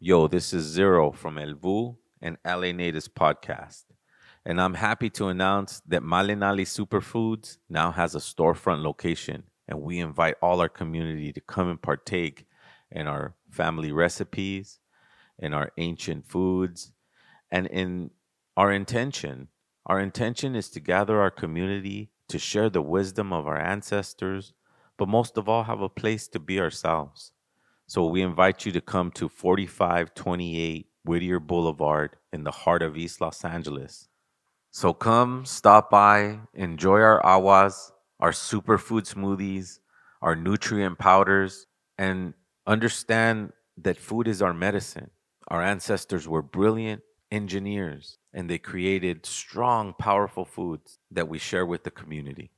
[0.00, 3.82] Yo, this is Zero from El Vuh and LA Natives Podcast.
[4.44, 9.42] And I'm happy to announce that Malinali Superfoods now has a storefront location.
[9.66, 12.46] And we invite all our community to come and partake
[12.92, 14.78] in our family recipes,
[15.36, 16.92] in our ancient foods,
[17.50, 18.12] and in
[18.56, 19.48] our intention.
[19.84, 24.52] Our intention is to gather our community to share the wisdom of our ancestors,
[24.96, 27.32] but most of all, have a place to be ourselves.
[27.90, 33.22] So we invite you to come to 4528 Whittier Boulevard in the heart of East
[33.22, 34.08] Los Angeles.
[34.70, 39.78] So come, stop by, enjoy our awas, our superfood smoothies,
[40.20, 41.66] our nutrient powders,
[41.96, 42.34] and
[42.66, 45.10] understand that food is our medicine.
[45.48, 47.00] Our ancestors were brilliant
[47.30, 52.50] engineers and they created strong, powerful foods that we share with the community.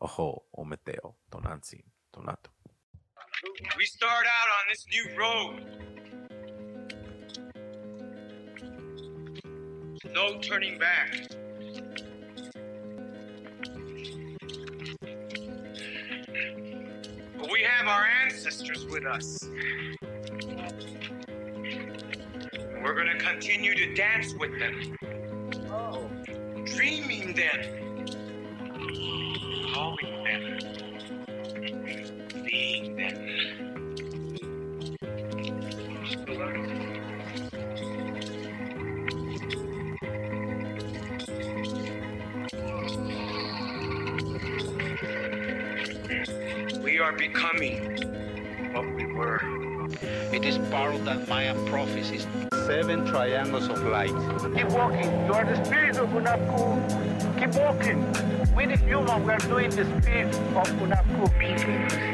[0.00, 2.51] Oho, ometeo, tonansi, tonato.
[3.76, 5.66] We start out on this new road.
[10.14, 11.26] No turning back.
[17.36, 19.40] But we have our ancestors with us.
[22.80, 24.96] We're going to continue to dance with them.
[25.68, 26.08] Oh.
[26.64, 28.06] Dreaming them.
[29.72, 30.81] Calling them.
[32.82, 33.14] Being them.
[46.82, 48.02] We are becoming
[48.72, 49.40] what we were.
[50.32, 52.26] It is part of that Mayan prophecies.
[52.66, 54.10] Seven triangles of light.
[54.56, 55.04] Keep walking.
[55.26, 57.38] You are the spirit of Unapu.
[57.38, 58.12] Keep walking.
[58.56, 62.11] We the human, we are doing the spirit of Unapu.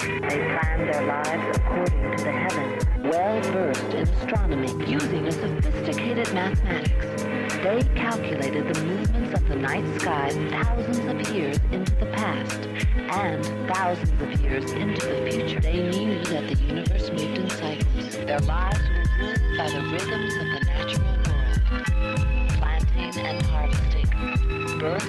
[0.00, 2.84] They planned their lives according to the heavens.
[3.04, 7.22] Well versed in astronomy, using a sophisticated mathematics,
[7.62, 12.66] they calculated the movements of the night sky thousands of years into the past
[12.96, 15.60] and thousands of years into the future.
[15.60, 18.16] They knew that the universe moved in cycles.
[18.16, 25.06] Their lives were ruled by the rhythms of the natural world, planting and harvesting, birth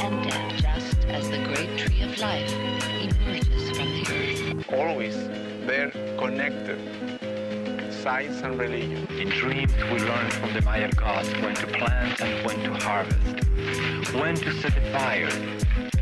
[0.00, 2.97] and death, just as the great tree of life
[3.28, 4.72] emerges from the earth.
[4.72, 5.16] Always
[5.66, 6.78] they're connected.
[7.92, 9.06] Science and religion.
[9.18, 13.44] In dreams, we learn from the Maya gods when to plant and when to harvest,
[14.14, 15.30] when to set the fire,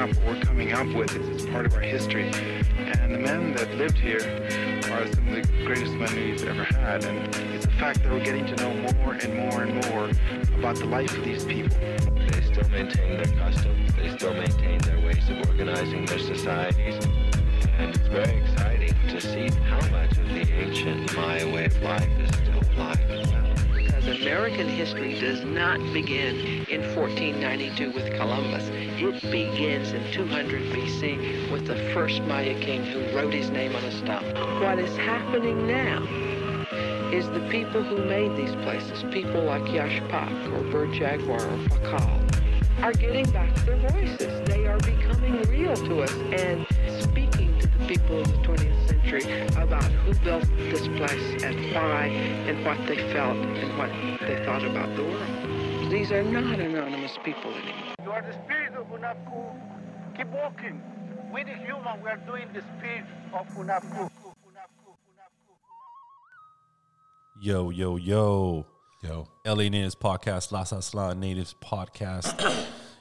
[0.00, 2.30] up, we're coming up with is, is part of our history.
[2.78, 4.20] And the men that lived here
[4.90, 7.04] are some of the greatest men we've ever had.
[7.04, 10.10] And it's the fact that we're getting to know more and more and more
[10.58, 11.76] about the life of these people.
[11.78, 13.94] They still maintain their customs.
[13.94, 17.04] They still maintain their ways of organizing their societies.
[17.78, 22.08] And it's very exciting to see how much of the ancient Maya way of life
[22.20, 23.09] is still alive
[24.20, 28.68] American history does not begin in 1492 with Columbus.
[28.68, 33.82] It begins in 200 BC with the first Maya king who wrote his name on
[33.82, 34.60] a stone.
[34.60, 36.02] What is happening now
[37.10, 41.58] is the people who made these places, people like Yax Pac or Bird Jaguar or
[41.68, 44.46] Pakal, are getting back their voices.
[44.46, 46.66] They are becoming real to us and
[47.00, 48.79] speaking to the people of the 20th
[49.10, 52.06] century about who built this place and why
[52.46, 53.90] and what they felt and what
[54.20, 55.90] they thought about the world.
[55.90, 57.94] These are not anonymous people anymore.
[58.04, 60.16] You are the spirit of Unapu.
[60.16, 60.82] Keep walking.
[61.32, 64.10] We the human, we are doing the spirit of Unapu.
[67.42, 68.66] Yo, yo, yo.
[69.02, 69.26] Yo.
[69.46, 72.38] LA Natives Podcast, Las Aslan Natives Podcast.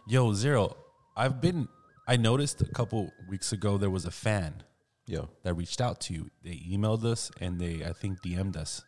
[0.08, 0.78] yo, Zero,
[1.18, 1.68] I've been,
[2.08, 4.64] I noticed a couple weeks ago there was a fan
[5.10, 5.28] Yo.
[5.42, 6.30] that reached out to you.
[6.44, 8.84] They emailed us and they, I think, DM'd us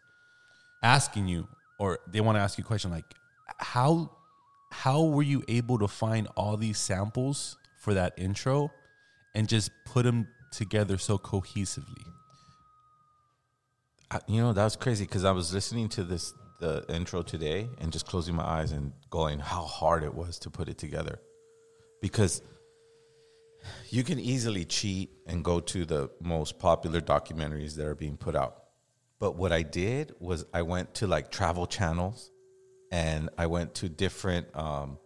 [0.84, 1.48] asking you,
[1.80, 3.06] or they want to ask you a question like,
[3.58, 4.12] how,
[4.72, 8.70] how were you able to find all these samples for that intro
[9.34, 12.06] and just put them together so cohesively?
[14.12, 17.68] I, you know, that was crazy because I was listening to this the intro today
[17.80, 21.20] and just closing my eyes and going how hard it was to put it together.
[22.04, 22.44] Because
[23.90, 28.36] you can easily cheat and go to the most popular documentaries that are being put
[28.36, 28.64] out.
[29.20, 32.32] But what I did was I went to like travel channels
[32.92, 34.98] and I went to different um,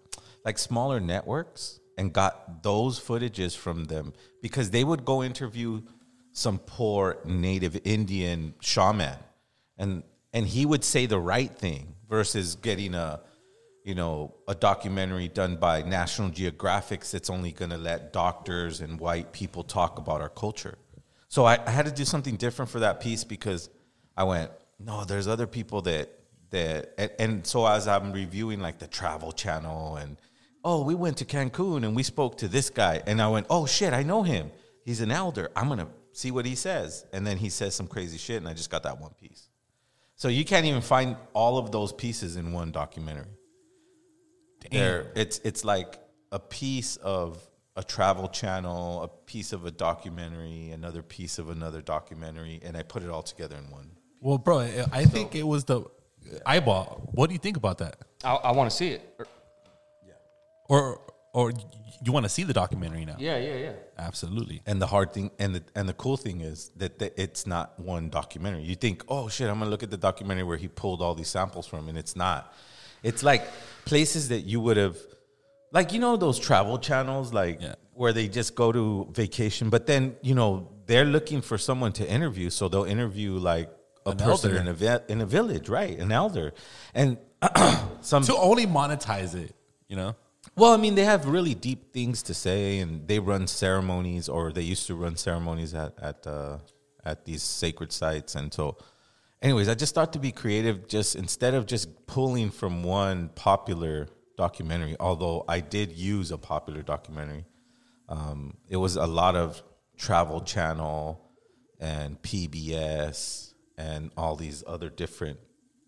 [0.43, 5.81] like smaller networks and got those footages from them because they would go interview
[6.31, 9.17] some poor native Indian shaman
[9.77, 10.03] and
[10.33, 13.21] and he would say the right thing versus getting a
[13.85, 18.99] you know a documentary done by National Geographic that's only going to let doctors and
[18.99, 20.77] white people talk about our culture.
[21.27, 23.69] So I, I had to do something different for that piece because
[24.17, 26.09] I went no, there's other people that
[26.49, 30.17] that and, and so as I'm reviewing like the Travel Channel and
[30.63, 33.67] oh we went to Cancun and we spoke to this guy and I went oh
[33.67, 34.51] shit I know him
[34.83, 38.17] he's an elder I'm gonna see what he says and then he says some crazy
[38.17, 39.47] shit and I just got that one piece.
[40.15, 43.27] So you can't even find all of those pieces in one documentary.
[44.71, 45.99] There, it's it's like
[46.31, 47.45] a piece of
[47.75, 52.83] a travel channel, a piece of a documentary, another piece of another documentary, and I
[52.83, 53.91] put it all together in one.
[54.21, 55.83] Well, bro, I- I think it was the
[56.45, 57.09] eyeball.
[57.13, 57.97] What do you think about that?
[58.23, 59.01] I, I want to see it.
[59.19, 59.27] Er,
[60.07, 60.13] yeah.
[60.69, 61.01] Or
[61.33, 61.51] or
[62.03, 63.15] you want to see the documentary now?
[63.19, 63.71] Yeah, yeah, yeah.
[63.97, 64.61] Absolutely.
[64.65, 67.77] And the hard thing, and the and the cool thing is that the, it's not
[67.79, 68.63] one documentary.
[68.63, 71.27] You think, oh shit, I'm gonna look at the documentary where he pulled all these
[71.29, 72.53] samples from, and it's not.
[73.09, 73.43] It's like
[73.85, 74.97] places that you would have,
[75.71, 77.61] like you know those travel channels, like
[77.93, 80.49] where they just go to vacation, but then you know
[80.87, 83.69] they're looking for someone to interview, so they'll interview like
[84.05, 84.61] a An person elder.
[84.61, 85.97] in a vi- in a village, right?
[86.05, 86.53] An elder,
[86.93, 87.17] and
[88.01, 89.51] some to only monetize it,
[89.87, 90.15] you know.
[90.55, 94.51] well, I mean, they have really deep things to say, and they run ceremonies, or
[94.51, 96.57] they used to run ceremonies at at uh,
[97.03, 98.35] at these sacred sites.
[98.35, 98.77] And so,
[99.41, 104.07] anyways, I just thought to be creative, just instead of just pulling from one popular
[104.37, 107.45] documentary, although I did use a popular documentary,
[108.09, 109.61] um, it was a lot of
[109.97, 111.21] Travel Channel
[111.79, 115.39] and PBS and all these other different.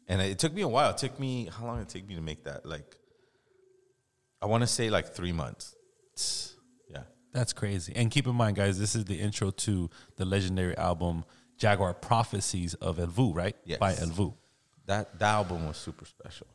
[0.08, 0.92] And it took me a while.
[0.92, 2.66] It took me how long did it take me to make that?
[2.66, 2.96] Like
[4.42, 5.76] I want to say like three months.
[6.90, 7.04] Yeah.
[7.34, 7.94] That's crazy.
[7.96, 11.26] And keep in mind, guys, this is the intro to the legendary album
[11.58, 13.56] Jaguar Prophecies of El Vuh, right?
[13.66, 13.80] Yes.
[13.80, 14.34] By El Vuh.
[14.86, 16.48] That, that album was super special.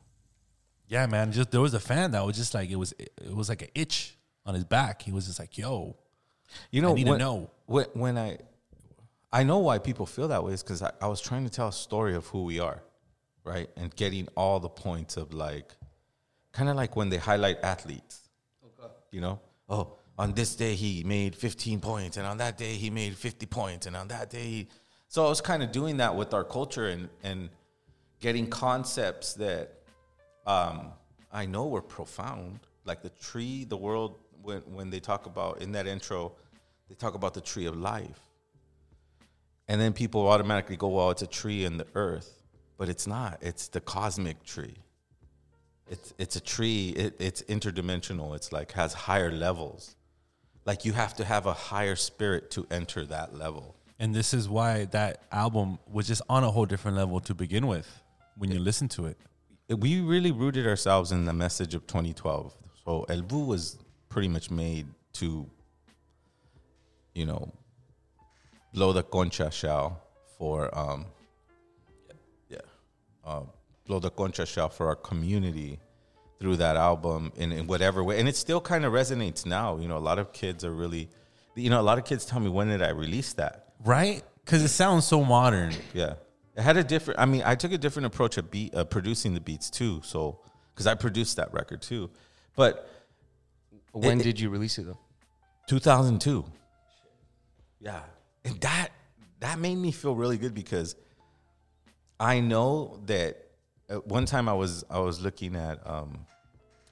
[0.89, 1.33] Yeah, man.
[1.33, 3.69] Just there was a fan that was just like it was it was like an
[3.75, 5.03] itch on his back.
[5.03, 5.97] He was just like, "Yo,
[6.71, 8.39] You know, I need when, to know." when, when I,
[9.33, 11.69] I know why people feel that way is because I, I was trying to tell
[11.69, 12.83] a story of who we are,
[13.45, 15.75] right, and getting all the points of like,
[16.53, 18.29] kind of like when they highlight athletes,
[19.11, 22.91] you know, oh, on this day he made 15 points, and on that day he
[22.91, 24.69] made 50 points, and on that day, he,
[25.13, 27.51] so I was kind of doing that with our culture and and
[28.21, 29.75] getting concepts that
[30.47, 30.93] um,
[31.31, 34.15] I know were profound, like the tree, the world.
[34.41, 36.33] When when they talk about in that intro,
[36.89, 38.21] they talk about the tree of life,
[39.69, 42.43] and then people automatically go, "Well, it's a tree in the earth,"
[42.79, 43.37] but it's not.
[43.43, 44.79] It's the cosmic tree.
[45.91, 46.89] It's it's a tree.
[46.97, 48.35] It, it's interdimensional.
[48.35, 49.95] It's like has higher levels.
[50.65, 53.77] Like you have to have a higher spirit to enter that level.
[54.03, 57.69] And this is why that album was just on a whole different level to begin
[57.69, 58.03] with
[58.37, 59.17] when you listen to it.
[59.69, 62.53] we really rooted ourselves in the message of 2012.
[62.85, 63.79] So El Vuh was
[64.09, 65.49] pretty much made to,
[67.15, 67.53] you know,
[68.75, 70.03] blow the concha shell
[70.37, 71.07] for, um,
[72.49, 72.59] yeah,
[73.25, 73.43] uh,
[73.87, 75.79] blow the concha shell for our community
[76.41, 78.19] through that album in, in whatever way.
[78.19, 79.77] And it still kind of resonates now.
[79.77, 81.09] You know, a lot of kids are really,
[81.55, 83.62] you know, a lot of kids tell me, when did I release that?
[83.85, 84.23] Right?
[84.45, 85.73] Because it sounds so modern.
[85.95, 86.15] Yeah.
[86.57, 87.19] It had a different.
[87.21, 90.01] I mean, I took a different approach at beat uh, producing the beats too.
[90.05, 90.41] So,
[90.75, 92.11] because I produced that record too,
[92.57, 92.89] but
[93.93, 94.99] When it- did you release it though?
[95.69, 96.45] 2002.
[97.81, 98.01] Yeah,
[98.45, 98.89] and that
[99.41, 100.95] that made me feel really good because
[102.21, 103.39] I know that
[103.89, 106.27] at one time I was I was looking at um,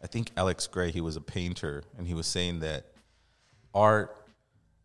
[0.03, 0.91] I think Alex Grey.
[0.91, 2.87] He was a painter, and he was saying that
[3.75, 4.17] art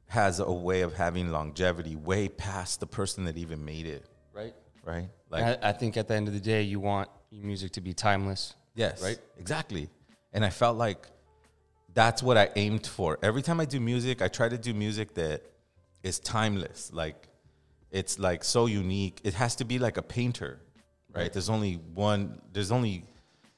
[0.08, 4.06] has a way of having longevity way past the person that even made it.
[4.34, 4.54] Right.
[4.84, 5.10] Right.
[5.32, 7.94] I, I think at the end of the day, you want your music to be
[7.94, 8.56] timeless.
[8.76, 9.02] Yes.
[9.02, 9.18] Right.
[9.38, 9.90] Exactly.
[10.32, 11.08] And I felt like
[11.94, 13.18] that's what I aimed for.
[13.24, 15.42] Every time I do music, I try to do music that
[16.04, 16.92] is timeless.
[16.94, 17.28] Like
[17.92, 19.22] it's like so unique.
[19.24, 20.60] It has to be like a painter,
[21.14, 21.24] right?
[21.24, 21.34] Right.
[21.34, 22.42] There's only one.
[22.52, 23.06] There's only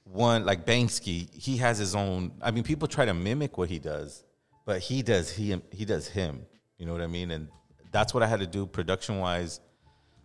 [0.04, 0.46] one.
[0.46, 2.32] Like Banksy, he has his own.
[2.42, 4.24] I mean, people try to mimic what he does,
[4.68, 6.46] but he does he he does him.
[6.78, 7.32] You know what I mean?
[7.32, 7.48] And
[7.92, 9.62] that's what I had to do, production wise,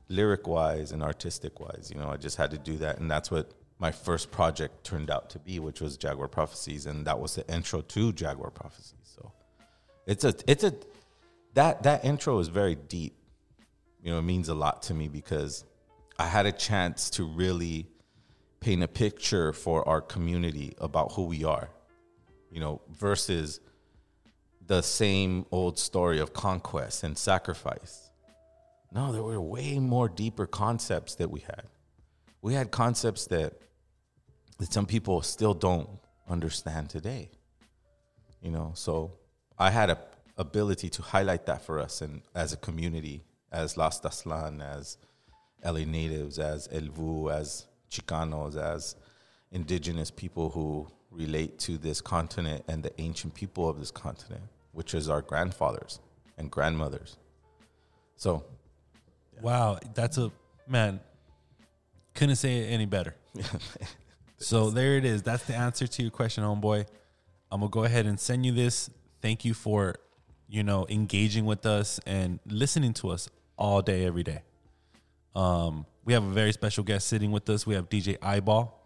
[0.09, 1.91] lyric wise, and artistic wise.
[1.95, 5.11] You know, I just had to do that, and that's what my first project turned
[5.11, 9.15] out to be, which was Jaguar Prophecies, and that was the intro to Jaguar Prophecies.
[9.17, 9.33] So
[10.07, 10.75] It's a it's a
[11.55, 13.15] that that intro is very deep.
[14.03, 15.65] You know, it means a lot to me because
[16.19, 17.87] I had a chance to really
[18.59, 21.71] paint a picture for our community about who we are.
[22.51, 23.61] You know, versus
[24.67, 28.11] the same old story of conquest and sacrifice.
[28.93, 31.65] No, there were way more deeper concepts that we had.
[32.43, 33.55] We had concepts that
[34.59, 35.89] that some people still don't
[36.29, 37.31] understand today.
[38.41, 39.13] You know, so
[39.59, 39.99] I had a
[40.39, 44.97] ability to highlight that for us and as a community, as Las Taslan, as
[45.65, 48.97] LA natives, as El Vuh, as Chicanos, as
[49.51, 54.43] indigenous people who relate to this continent and the ancient people of this continent,
[54.73, 56.01] which is our grandfathers
[56.39, 57.17] and grandmothers.
[58.17, 58.45] So,
[59.41, 60.31] Wow, that's a
[60.69, 61.01] man.
[62.15, 63.17] Couldn't say it any better.
[64.37, 65.23] so there it is.
[65.23, 66.87] That's the answer to your question, homeboy.
[67.51, 68.89] I'm gonna go ahead and send you this.
[69.21, 69.97] Thank you for,
[70.49, 74.43] you know, engaging with us and listening to us all day, every day.
[75.35, 77.67] Um, we have a very special guest sitting with us.
[77.67, 78.79] We have DJ Eyeball.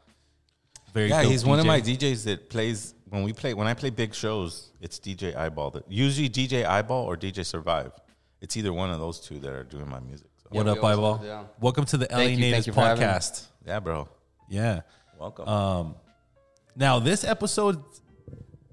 [0.96, 3.74] Very yeah, dope he's one of my DJs that plays when we play when I
[3.74, 4.70] play big shows.
[4.80, 5.72] It's DJ Eyeball.
[5.72, 7.92] That usually DJ Eyeball or DJ Survive.
[8.40, 10.28] It's either one of those two that are doing my music.
[10.38, 10.48] So.
[10.52, 11.20] What up, Eyeball?
[11.22, 11.44] Yeah.
[11.60, 13.12] Welcome to the LA Thank you, Natives thank you for having me.
[13.12, 13.46] podcast.
[13.66, 14.08] Yeah, bro.
[14.48, 14.80] Yeah.
[15.18, 15.46] Welcome.
[15.46, 15.96] Um,
[16.74, 17.84] now this episode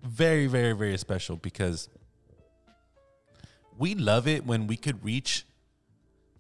[0.01, 1.89] very, very, very special because
[3.77, 5.45] we love it when we could reach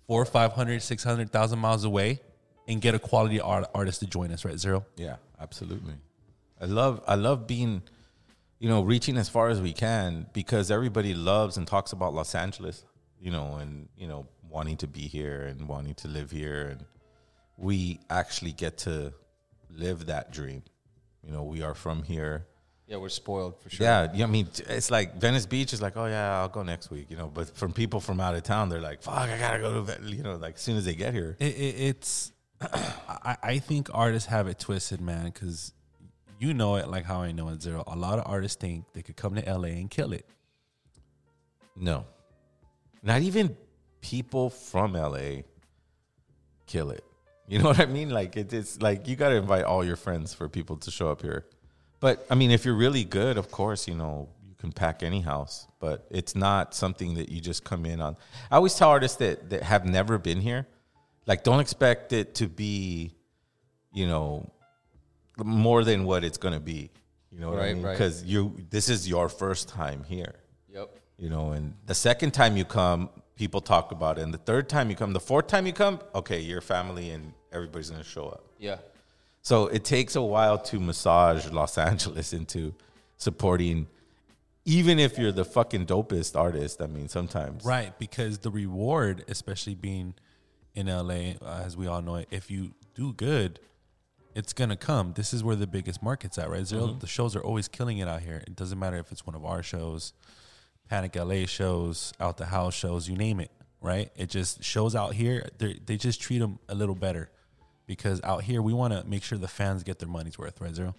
[0.07, 2.21] four, 500, 600,000 miles away
[2.67, 4.57] and get a quality art, artist to join us, right?
[4.57, 4.85] Zero.
[4.95, 5.95] Yeah, absolutely.
[6.61, 7.83] I love I love being,
[8.59, 12.35] you know, reaching as far as we can because everybody loves and talks about Los
[12.35, 12.85] Angeles,
[13.19, 16.85] you know, and you know, wanting to be here and wanting to live here and
[17.57, 19.13] we actually get to
[19.69, 20.63] live that dream.
[21.23, 22.45] You know, we are from here.
[22.87, 23.85] Yeah, we're spoiled for sure.
[23.85, 26.91] Yeah, yeah, I mean, it's like Venice Beach is like, oh yeah, I'll go next
[26.91, 27.27] week, you know.
[27.33, 30.07] But from people from out of town, they're like, fuck, I gotta go to, Ven-"
[30.09, 31.37] you know, like as soon as they get here.
[31.39, 32.32] It, it, it's,
[33.07, 35.73] I, I think artists have it twisted, man, because
[36.39, 37.83] you know it like how I know it, Zero.
[37.87, 40.25] A lot of artists think they could come to LA and kill it.
[41.75, 42.05] No,
[43.01, 43.55] not even
[44.01, 45.41] people from LA
[46.67, 47.03] kill it.
[47.47, 48.09] You know what I mean?
[48.09, 51.09] Like it, it's like you got to invite all your friends for people to show
[51.09, 51.45] up here.
[51.99, 55.21] But I mean, if you're really good, of course, you know you can pack any
[55.21, 55.67] house.
[55.79, 58.17] But it's not something that you just come in on.
[58.51, 60.67] I always tell artists that that have never been here,
[61.25, 63.13] like don't expect it to be,
[63.93, 64.49] you know,
[65.43, 66.91] more than what it's gonna be.
[67.31, 67.85] You know what I Right, mean?
[67.85, 67.91] right.
[67.93, 70.35] Because you this is your first time here
[70.71, 70.89] Yep.
[71.17, 74.69] you know and the second time you come people talk about it and the third
[74.69, 78.07] time you come the fourth time you come okay your family and everybody's going to
[78.07, 78.77] show up Yeah.
[79.41, 82.73] so it takes a while to massage los angeles into
[83.17, 83.87] supporting
[84.65, 89.73] even if you're the fucking dopest artist i mean sometimes Right, because the reward, especially
[89.75, 90.13] being
[90.75, 93.59] in LA, uh, as we all know it, if you do good,
[94.35, 95.13] it's gonna come.
[95.13, 96.65] This is where the biggest market's at, right?
[96.65, 96.99] 0 Mhm.
[96.99, 98.43] The shows are always killing it out here.
[98.47, 100.13] It doesn't matter if it's one of our shows,
[100.89, 103.51] Panic LA shows, Out the House shows, you name it,
[103.81, 104.11] right?
[104.15, 105.47] It just shows out here.
[105.59, 107.29] They they just treat them a little better
[107.85, 110.73] because out here we want to make sure the fans get their money's worth, right?
[110.73, 110.95] Zero.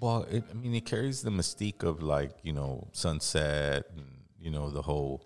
[0.00, 4.06] well it, i mean it carries the mystique of like you know sunset and
[4.40, 5.22] you know the whole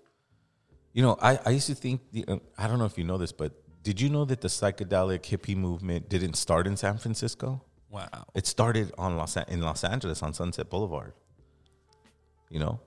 [0.97, 3.17] you know i, I used to think the, uh, i don't know if you know
[3.23, 3.51] this but
[3.87, 7.49] did you know that the psychedelic hippie movement didn't start in san francisco
[7.89, 8.25] Wow.
[8.33, 11.13] It started on Los in Los Angeles on Sunset Boulevard.
[12.49, 12.79] You know,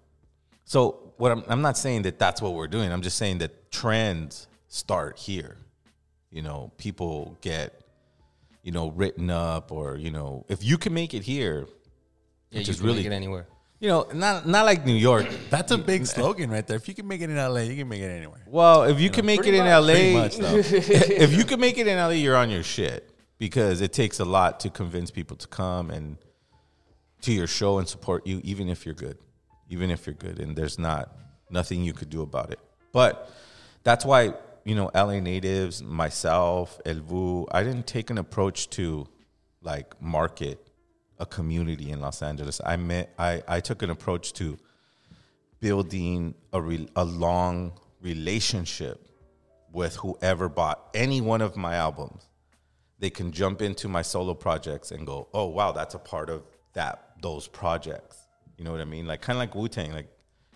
[0.65, 2.93] so what I'm I'm not saying that that's what we're doing.
[2.93, 5.57] I'm just saying that trends start here.
[6.31, 7.83] You know, people get
[8.63, 11.67] you know written up, or you know, if you can make it here,
[12.51, 13.47] Yeah, which you is can really make it anywhere.
[13.81, 15.27] You know, not not like New York.
[15.49, 16.77] That's a big slogan right there.
[16.77, 18.43] If you can make it in LA, you can make it anywhere.
[18.47, 20.39] Well, if you, You can know, make it pretty in much.
[20.39, 23.95] LA, much, if you can make it in LA, you're on your shit because it
[23.95, 26.19] takes a lot to convince people to come and
[27.23, 29.17] to your show and support you, even if you're good,
[29.71, 31.17] even if you're good, and there's not
[31.49, 32.61] nothing you could do about it.
[32.93, 33.31] But
[33.83, 34.35] that's why
[34.65, 39.09] you know LA natives, myself, El Vuh, I didn't take an approach to
[39.63, 40.70] like market
[41.21, 42.61] a community in Los Angeles.
[42.65, 44.59] I met I I took an approach to
[45.61, 49.07] building a re, a long relationship
[49.73, 52.29] with whoever bought any one of my albums.
[52.99, 56.43] They can jump into my solo projects and go, "Oh wow, that's a part of
[56.73, 59.07] that those projects." You know what I mean?
[59.07, 59.93] Like kind of like Wu Tang.
[59.93, 60.09] Like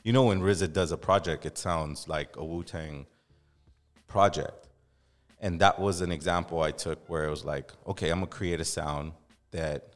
[0.03, 3.07] you know when RZA does a project, it sounds like a Wu Tang
[4.07, 4.69] project.
[5.41, 8.61] And that was an example I took where it was like, okay, I'm gonna create
[8.61, 9.13] a sound
[9.51, 9.94] that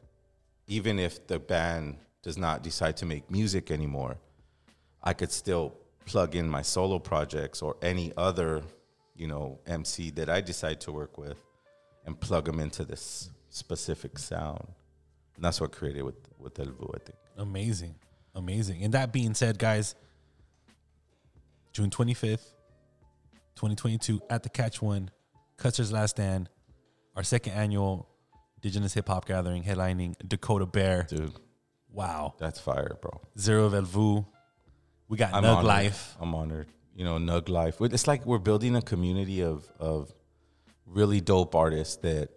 [0.69, 4.17] even if the band does not decide to make music anymore,
[5.03, 8.61] I could still plug in my solo projects or any other,
[9.15, 11.37] you know, MC that I decide to work with
[12.05, 14.67] and plug them into this specific sound.
[15.35, 17.17] And that's what created with with El Vuh, I think.
[17.37, 17.95] Amazing.
[18.35, 18.83] Amazing.
[18.83, 19.95] And that being said, guys,
[21.73, 22.53] June 25th,
[23.55, 25.09] 2022, at the Catch One,
[25.57, 26.49] Custer's Last Stand,
[27.15, 28.08] our second annual
[28.61, 31.07] Indigenous Hip Hop Gathering, headlining Dakota Bear.
[31.07, 31.31] Dude.
[31.89, 32.33] Wow.
[32.39, 33.21] That's fire, bro.
[33.37, 34.25] Zero of El Vuh.
[35.07, 35.65] We got I'm Nug honored.
[35.65, 36.17] Life.
[36.19, 36.67] I'm honored.
[36.93, 37.77] You know, Nug Life.
[37.79, 40.13] It's like we're building a community of of
[40.85, 42.31] really dope artists that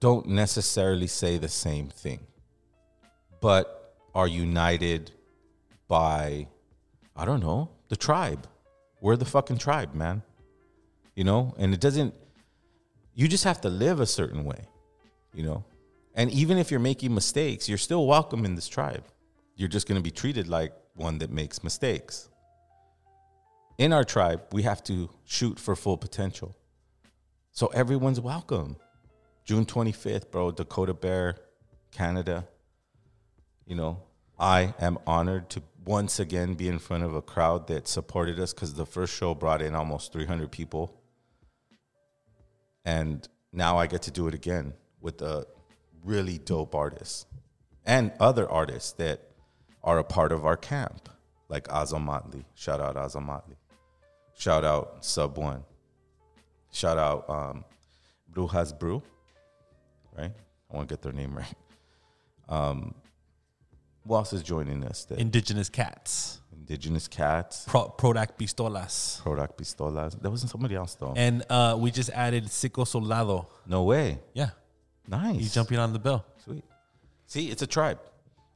[0.00, 2.26] don't necessarily say the same thing,
[3.40, 5.12] but are united
[5.86, 6.48] by
[7.14, 8.48] I don't know, the tribe.
[9.00, 10.22] We're the fucking tribe, man.
[11.14, 12.14] You know, and it doesn't
[13.14, 14.66] you just have to live a certain way,
[15.34, 15.64] you know?
[16.14, 19.04] And even if you're making mistakes, you're still welcome in this tribe.
[19.56, 22.28] You're just going to be treated like one that makes mistakes.
[23.78, 26.56] In our tribe, we have to shoot for full potential.
[27.50, 28.76] So everyone's welcome.
[29.44, 31.36] June 25th, bro, Dakota Bear,
[31.90, 32.46] Canada.
[33.66, 34.02] You know,
[34.38, 38.52] I am honored to once again be in front of a crowd that supported us
[38.52, 41.00] because the first show brought in almost 300 people.
[42.84, 45.46] And now I get to do it again with a
[46.04, 47.26] really dope artist
[47.84, 49.20] and other artists that
[49.84, 51.08] are a part of our camp,
[51.48, 52.44] like Azamatli.
[52.54, 53.56] Shout out Azamatli.
[54.34, 55.64] Shout out Sub One.
[56.72, 57.64] Shout out um,
[58.32, 59.02] Brujas Brew,
[60.16, 60.30] right?
[60.70, 61.54] I want to get their name right.
[62.48, 62.94] Um,
[64.06, 65.06] who else is joining us?
[65.10, 66.40] Indigenous Cats.
[66.52, 67.64] Indigenous Cats.
[67.68, 69.20] Pro- Prodac Pistolas.
[69.22, 70.20] Prodac Pistolas.
[70.20, 71.12] There wasn't somebody else though.
[71.16, 73.46] And uh, we just added Sico Solado.
[73.66, 74.18] no way.
[74.32, 74.50] Yeah.
[75.08, 75.36] Nice.
[75.36, 76.24] He's jumping on the bill.
[76.44, 76.64] Sweet.
[77.26, 77.98] See, it's a tribe.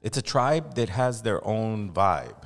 [0.03, 2.37] It's a tribe that has their own vibe,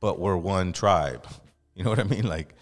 [0.00, 1.26] but we're one tribe.
[1.76, 2.22] You know what I mean?
[2.28, 2.54] Like,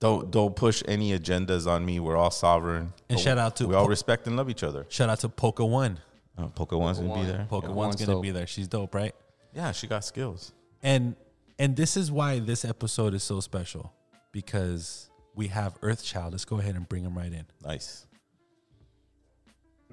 [0.00, 2.00] don't don't push any agendas on me.
[2.00, 2.92] We're all sovereign.
[3.08, 4.84] And shout out to we all respect and love each other.
[4.88, 6.00] Shout out to Polka One.
[6.36, 7.46] Uh, Polka One's gonna be there.
[7.48, 7.72] Polka Yeah.
[7.74, 8.22] One's One's gonna dope.
[8.22, 8.48] be there.
[8.48, 9.14] She's dope, right?
[9.54, 10.52] Yeah, she got skills.
[10.82, 11.14] And
[11.56, 13.92] and this is why this episode is so special
[14.32, 16.32] because we have Earthchild.
[16.32, 17.46] Let's go ahead and bring him right in.
[17.64, 18.04] Nice.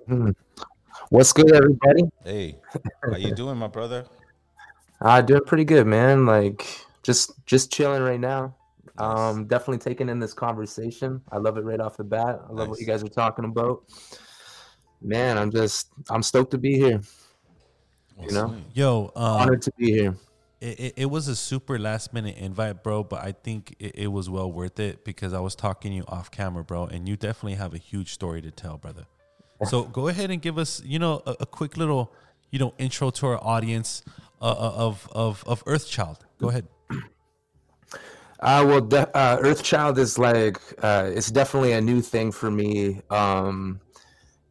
[0.10, 0.32] Hmm.
[1.10, 2.02] What's good, everybody?
[2.24, 2.56] Hey,
[3.04, 4.06] how you doing, my brother?
[5.00, 6.26] Uh, doing pretty good, man.
[6.26, 6.66] Like
[7.04, 8.56] just just chilling right now.
[8.98, 11.22] Um, definitely taking in this conversation.
[11.32, 12.42] I love it right off the bat.
[12.50, 13.84] I love what you guys are talking about.
[15.00, 17.02] Man, I'm just I'm stoked to be here.
[18.20, 20.18] You know, Yo, um, honored to be here.
[20.60, 24.08] It, it, it was a super last minute invite, bro, but I think it, it
[24.08, 27.16] was well worth it because I was talking to you off camera, bro, and you
[27.16, 29.06] definitely have a huge story to tell, brother.
[29.66, 32.14] So go ahead and give us, you know, a, a quick little,
[32.50, 34.04] you know, intro to our audience
[34.42, 36.20] uh, uh, of of of Earthchild.
[36.38, 36.68] Go ahead.
[38.40, 43.02] Uh, well, de- uh, Earthchild is like uh, it's definitely a new thing for me.
[43.10, 43.82] Um,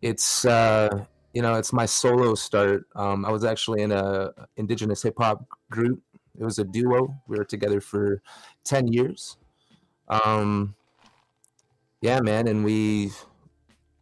[0.02, 2.84] it's uh, you know it's my solo start.
[2.94, 6.02] Um, I was actually in a indigenous hip hop group.
[6.38, 7.14] It was a duo.
[7.26, 8.22] We were together for
[8.62, 9.38] ten years.
[10.08, 10.74] Um,
[12.00, 13.10] yeah, man, and we,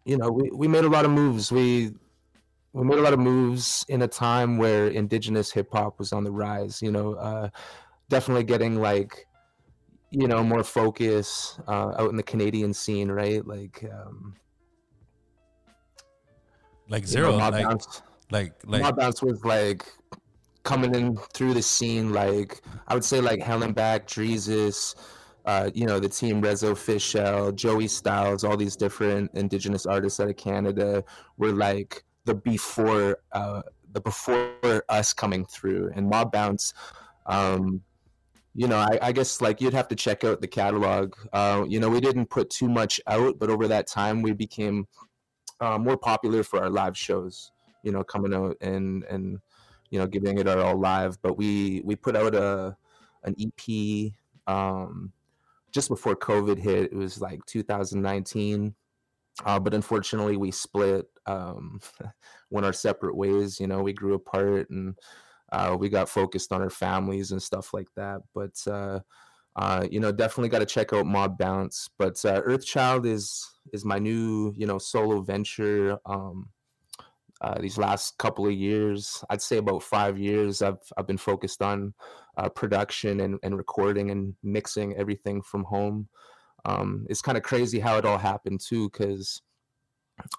[0.06, 1.50] you know, we, we made a lot of moves.
[1.52, 1.92] We
[2.72, 6.24] we made a lot of moves in a time where indigenous hip hop was on
[6.24, 6.80] the rise.
[6.80, 7.48] You know, uh,
[8.08, 9.26] definitely getting like
[10.10, 13.44] you know more focus uh, out in the Canadian scene, right?
[13.44, 14.36] Like um,
[16.88, 19.84] Like you zero, know, like, Bounce- like like Mob Bounce was like
[20.62, 22.12] coming in through the scene.
[22.12, 24.94] Like I would say, like Helen Back, Drezus,
[25.46, 30.36] uh, you know, the team Rezofficial, Joey Stylez, all these different Indigenous artists out of
[30.36, 31.04] Canada
[31.36, 36.74] were like the before uh, the before us coming through, and Mob Bounce.
[37.26, 37.80] Um,
[38.56, 41.14] you know, I, I guess like you'd have to check out the catalog.
[41.32, 44.88] Uh, you know, we didn't put too much out, but over that time, we became
[45.60, 47.52] uh, more popular for our live shows.
[47.84, 49.38] You know, coming out and and
[49.90, 51.22] you know giving it our all live.
[51.22, 52.76] But we we put out a
[53.22, 54.12] an EP
[54.48, 55.12] um,
[55.76, 56.90] just before COVID hit.
[56.90, 58.74] It was like 2019.
[59.44, 61.78] Uh, but unfortunately, we split, um,
[62.50, 63.60] went our separate ways.
[63.60, 64.96] You know, we grew apart and
[65.52, 68.22] uh, we got focused on our families and stuff like that.
[68.34, 69.00] But uh,
[69.54, 71.90] uh, you know, definitely got to check out Mob Bounce.
[71.98, 75.98] But uh, Earthchild is is my new you know solo venture.
[76.06, 76.48] Um,
[77.42, 81.60] uh, these last couple of years, I'd say about five years, I've I've been focused
[81.60, 81.92] on
[82.36, 86.08] uh, production and, and recording and mixing everything from home.
[86.64, 89.40] Um, it's kind of crazy how it all happened too, because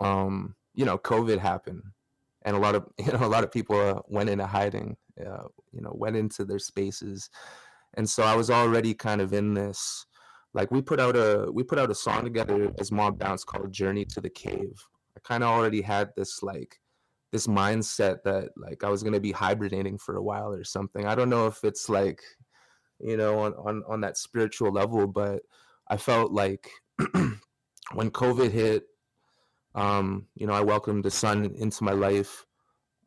[0.02, 1.82] um, you know COVID happened,
[2.44, 5.48] and a lot of you know a lot of people uh, went into hiding, uh,
[5.72, 7.30] you know, went into their spaces,
[7.96, 10.06] and so I was already kind of in this.
[10.54, 13.72] Like we put out a we put out a song together as Mob Bounce called
[13.72, 14.74] "Journey to the Cave."
[15.16, 16.80] I kind of already had this like
[17.32, 21.06] this mindset that like I was gonna be hibernating for a while or something.
[21.06, 22.22] I don't know if it's like
[23.00, 25.42] you know on on on that spiritual level, but
[25.90, 26.70] I felt like
[27.94, 28.84] when COVID hit,
[29.76, 32.46] um, you know, I welcomed the sun into my life.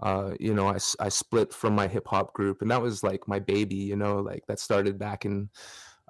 [0.01, 3.29] Uh, you know, I, I split from my hip hop group, and that was like
[3.29, 3.77] my baby.
[3.77, 5.51] You know, like that started back in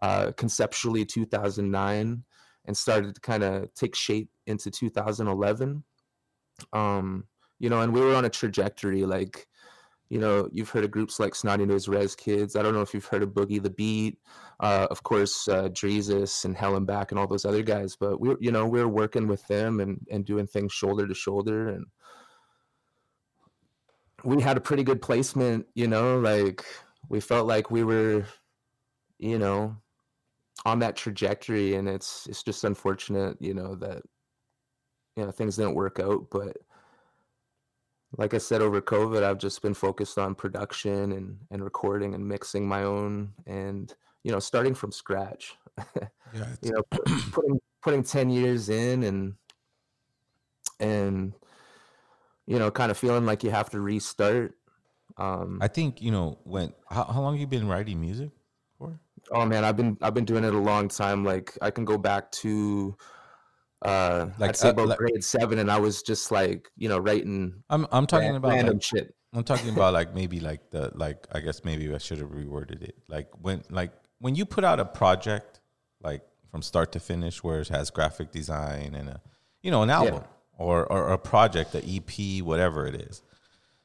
[0.03, 2.25] uh, conceptually 2009
[2.67, 5.83] and started to kind of take shape into 2011.
[6.73, 7.25] Um,
[7.61, 9.05] you know, and we were on a trajectory.
[9.05, 9.47] Like,
[10.09, 12.57] you know, you've heard of groups like Snotty Nose Rez Kids.
[12.57, 14.19] I don't know if you've heard of Boogey the Beat.
[14.59, 17.95] Uh, of course, uh, Drezus and Hellnbak and all those other guys.
[17.95, 21.15] But we, you know, we we're working with them and and doing things shoulder to
[21.15, 21.87] shoulder and
[24.25, 26.65] we had a pretty good placement, you know, like
[27.09, 28.25] we felt like we were,
[29.19, 29.77] you know,
[30.65, 34.03] on that trajectory and it's it's just unfortunate, you know, that
[35.17, 36.27] you know things didn't work out.
[36.31, 36.59] But
[38.17, 42.27] like I said, over COVID I've just been focused on production and, and recording and
[42.27, 45.57] mixing my own and you know, starting from scratch.
[46.33, 46.83] Yeah, you know,
[47.33, 49.35] putting putting 10 years in and
[50.79, 51.33] and
[52.47, 54.55] you know, kind of feeling like you have to restart.
[55.17, 56.73] Um, I think you know when.
[56.89, 58.31] How, how long have you been writing music
[58.79, 59.01] for?
[59.33, 61.25] oh man, I've been I've been doing it a long time.
[61.25, 62.97] Like I can go back to
[63.83, 66.99] uh Like, I'd say about like- grade seven, and I was just like you know
[66.99, 67.63] writing.
[67.71, 69.15] I'm I'm talking ran- about random like, shit.
[69.33, 72.83] I'm talking about like maybe like the like I guess maybe I should have reworded
[72.83, 72.97] it.
[73.09, 75.61] Like when like when you put out a project
[76.03, 79.21] like from start to finish where it has graphic design and a
[79.63, 80.25] you know an album
[80.59, 83.23] or, or a project, a EP, whatever it is.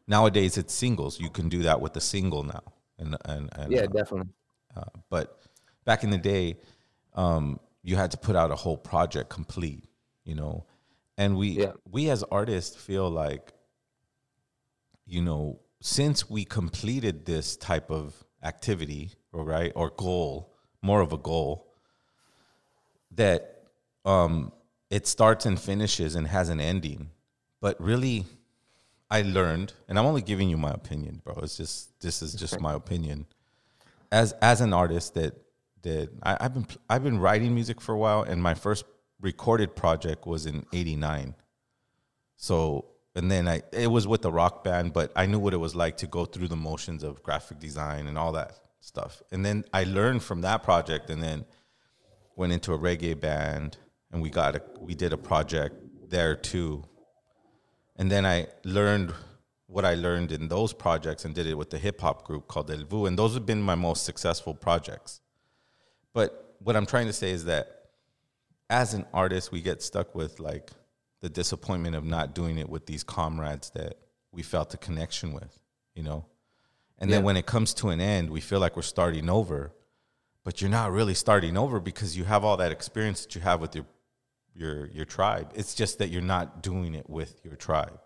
[0.07, 1.19] Nowadays it's singles.
[1.21, 2.63] You can do that with a single now.
[2.99, 4.33] And and, and Yeah, uh, definitely.
[4.75, 5.39] uh, but
[5.85, 6.57] back in the day,
[7.13, 9.83] um, you had to put out a whole project complete,
[10.23, 10.65] you know.
[11.19, 13.53] And we we as artists feel like,
[15.05, 21.13] you know, since we completed this type of activity, or right, or goal, more of
[21.13, 21.71] a goal,
[23.11, 23.63] that
[24.03, 24.51] um,
[24.89, 27.11] it starts and finishes and has an ending.
[27.61, 28.25] But really,
[29.11, 31.35] I learned, and I'm only giving you my opinion, bro.
[31.43, 33.27] It's just this is just my opinion.
[34.11, 35.44] As as an artist that
[35.85, 38.85] I, I've been I've been writing music for a while, and my first
[39.21, 41.35] recorded project was in '89.
[42.35, 45.57] So and then I it was with the rock band, but I knew what it
[45.57, 49.21] was like to go through the motions of graphic design and all that stuff.
[49.31, 51.45] And then I learned from that project, and then
[52.35, 53.77] went into a reggae band,
[54.11, 55.75] and we got a we did a project
[56.09, 56.83] there too.
[57.95, 59.13] And then I learned
[59.67, 62.69] what I learned in those projects and did it with the hip hop group called
[62.69, 65.21] El Vuh, and those have been my most successful projects.
[66.15, 67.89] But what I'm trying to say is that
[68.69, 70.71] as an artist, we get stuck with like
[71.21, 73.99] the disappointment of not doing it with these comrades that
[74.31, 75.59] we felt a connection with,
[75.93, 76.25] you know?
[76.97, 79.73] And then when it comes to an end, we feel like we're starting over,
[80.45, 83.59] but you're not really starting over because you have all that experience that you have
[83.59, 83.85] with your
[84.53, 85.51] your your tribe.
[85.53, 87.99] It's just that you're not doing it with your tribe.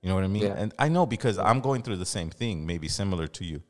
[0.00, 0.44] You know what I mean?
[0.44, 0.54] Yeah.
[0.56, 3.62] And I know because I'm going through the same thing, maybe similar to you.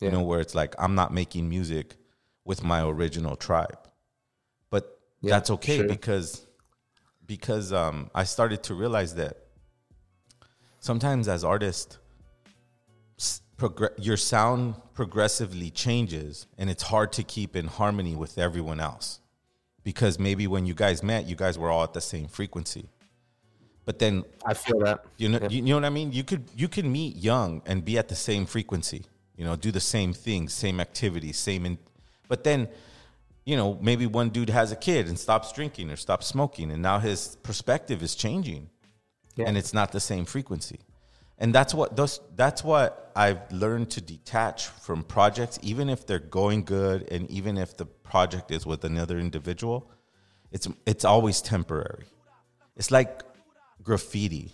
[0.00, 1.96] You know, where it's like I'm not making music
[2.44, 3.78] with my original tribe.
[4.70, 5.88] But Yeah, that's okay sure.
[5.88, 6.46] because
[7.26, 9.36] because um I started to realize that
[10.80, 11.98] sometimes as artists
[13.56, 19.20] progr- your sound progressively changes and it's hard to keep in harmony with everyone else.
[19.82, 22.88] Because maybe when you guys met you guys were all at the same frequency.
[23.86, 25.04] But then I feel that.
[25.18, 26.10] you know you, know what i mean?
[26.12, 29.04] You could you can meet young and be at the same frequency
[29.36, 31.78] you know do the same things same activities same in,
[32.28, 32.68] but then
[33.44, 36.82] you know maybe one dude has a kid and stops drinking or stops smoking and
[36.82, 38.70] now his perspective is changing.
[39.36, 40.78] And it's not the same frequency.
[41.38, 46.20] And that's what those that's what i've learned to detach from projects even if they're
[46.20, 49.90] going good and even if the project is with another individual
[50.54, 52.04] it's it's always temporary.
[52.76, 53.24] It's like
[53.82, 54.52] graffiti.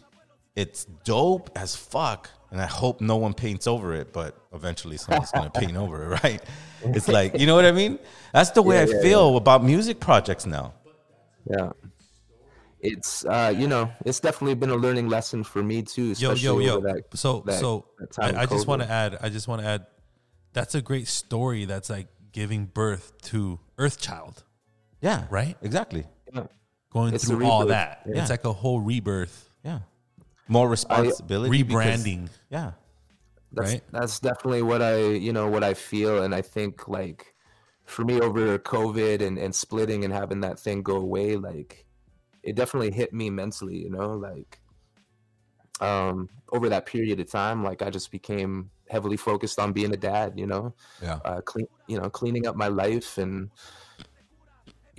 [0.56, 5.30] It's dope as fuck and i hope no one paints over it but eventually someone's
[5.32, 6.42] gonna paint over it right
[6.84, 7.98] it's like you know what i mean
[8.32, 10.74] that's the way Yeah, i yeah, feel about music projects now
[11.48, 11.70] Yeah.
[12.82, 16.04] It's uh, you know, it's definitely been a learning lesson for me too.
[16.06, 16.80] Yo, Especially yo, yo.
[16.80, 17.84] That, so, that- so
[18.16, 19.18] that I, I just want to add.
[19.20, 19.86] I just want to add.
[20.54, 21.66] That's a great story.
[21.66, 24.44] That's like giving birth to Earthchild.
[25.02, 25.24] Yeah.
[25.28, 25.58] Right.
[25.60, 26.06] Exactly.
[26.32, 26.46] Yeah.
[26.90, 28.02] Going It's through all that.
[28.06, 28.22] Yeah.
[28.22, 29.50] It's like a whole rebirth.
[29.62, 29.80] Yeah.
[30.50, 31.62] More responsibility.
[31.62, 32.28] because- Rebranding.
[32.50, 32.72] yeah.
[33.52, 33.82] That's right?
[33.90, 37.34] that's definitely what I you know what I feel, and I think like
[37.84, 41.84] for me over COVID and and splitting and having that thing go away, like
[42.44, 43.76] it definitely hit me mentally.
[43.78, 44.60] You know, like
[45.80, 49.96] um over that period of time, like I just became heavily focused on being a
[49.96, 50.34] dad.
[50.36, 51.18] You know, Yeah.
[51.24, 53.50] uh, clean you know cleaning up my life and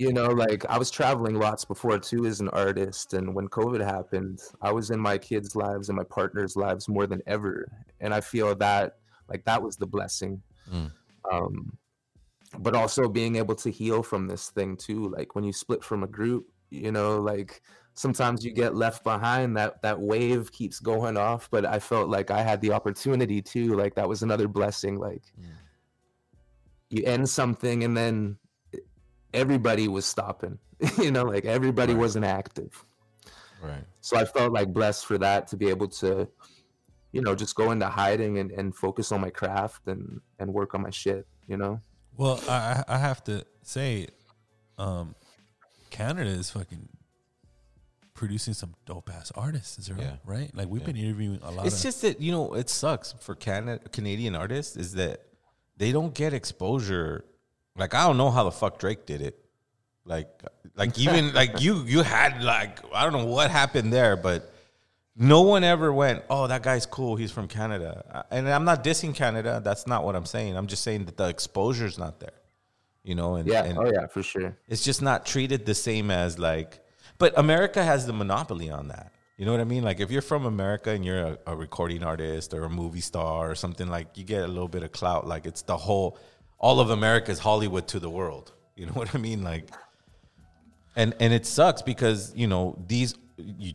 [0.02, 3.82] you know like i was traveling lots before too as an artist and when covid
[3.96, 7.68] happened i was in my kids lives and my partners lives more than ever
[8.00, 8.96] and i feel that
[9.30, 10.90] like that was the blessing Mm.
[11.32, 11.76] um
[12.58, 16.04] but also being able to heal from this thing too like when you split from
[16.04, 17.62] a group you know like
[17.94, 22.30] sometimes you get left behind that that wave keeps going off but i felt like
[22.30, 25.24] i had the opportunity too like that was another blessing like
[26.90, 28.38] you end something and then
[29.34, 30.58] everybody was stopping
[30.98, 32.84] you know like everybody wasn't active
[33.62, 33.84] Right.
[34.00, 36.28] so i felt like blessed for that to be able to
[37.12, 40.74] you know just go into hiding and, and focus on my craft and and work
[40.74, 41.80] on my shit you know
[42.16, 44.08] Well, I I I have to say,
[44.78, 45.14] um,
[45.90, 46.88] Canada is fucking
[48.14, 50.16] producing some dope ass artists, is there Yeah.
[50.24, 50.50] right?
[50.54, 50.86] Like we've Yeah.
[50.92, 51.66] been interviewing a lot.
[51.66, 55.20] It's of, just that you know it sucks for Canada Canadian artists is that
[55.76, 57.24] they don't get exposure.
[57.76, 59.38] Like I don't know how the fuck Drake did it.
[60.04, 60.42] Like
[60.76, 64.52] like even like you you had like I don't know what happened there, but
[65.16, 67.16] no one ever went, "Oh, that guy's cool.
[67.16, 69.60] He's from Canada." And I'm not dissing Canada.
[69.62, 70.56] That's not what I'm saying.
[70.56, 72.32] I'm just saying that the exposure's not there.
[73.04, 76.08] You know, and yeah and oh yeah for sure it's just not treated the same
[76.08, 76.78] as like
[77.18, 80.22] but america has the monopoly on that you know what i mean like if you're
[80.22, 84.16] from america and you're a, a recording artist or a movie star or something like
[84.16, 86.16] you get a little bit of clout like it's the whole
[86.62, 89.68] all of america's hollywood to the world you know what i mean like
[90.96, 93.74] and and it sucks because you know these you-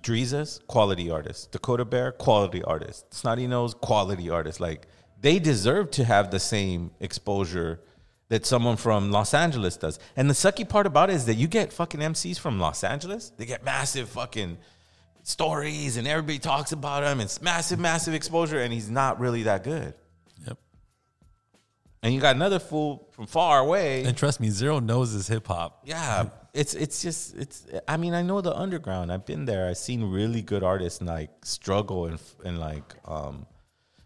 [0.67, 1.47] quality artists.
[1.47, 3.13] Dakota Bear, quality artist.
[3.13, 4.59] Snotty Nose, quality artist.
[4.59, 4.87] Like
[5.19, 7.81] they deserve to have the same exposure
[8.29, 9.99] that someone from Los Angeles does.
[10.15, 13.31] And the sucky part about it is that you get fucking MCs from Los Angeles.
[13.37, 14.57] They get massive fucking
[15.23, 17.21] stories, and everybody talks about him.
[17.21, 19.93] It's massive, massive exposure, and he's not really that good.
[22.03, 24.03] And you got another fool from far away.
[24.03, 25.81] and trust me, Zero knows his hip hop.
[25.85, 27.65] Yeah, it's it's just it's.
[27.87, 29.11] I mean, I know the underground.
[29.11, 29.67] I've been there.
[29.67, 32.93] I've seen really good artists like struggle and and like.
[33.05, 33.45] um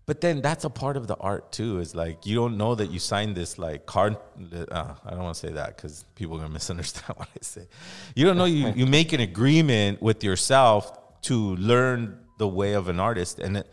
[0.05, 1.79] But then that's a part of the art too.
[1.79, 4.15] Is like you don't know that you signed this like card.
[4.51, 7.67] Uh, I don't want to say that because people are gonna misunderstand what I say.
[8.15, 10.81] You don't know you you make an agreement with yourself
[11.29, 11.35] to
[11.71, 13.67] learn the way of an artist, and it,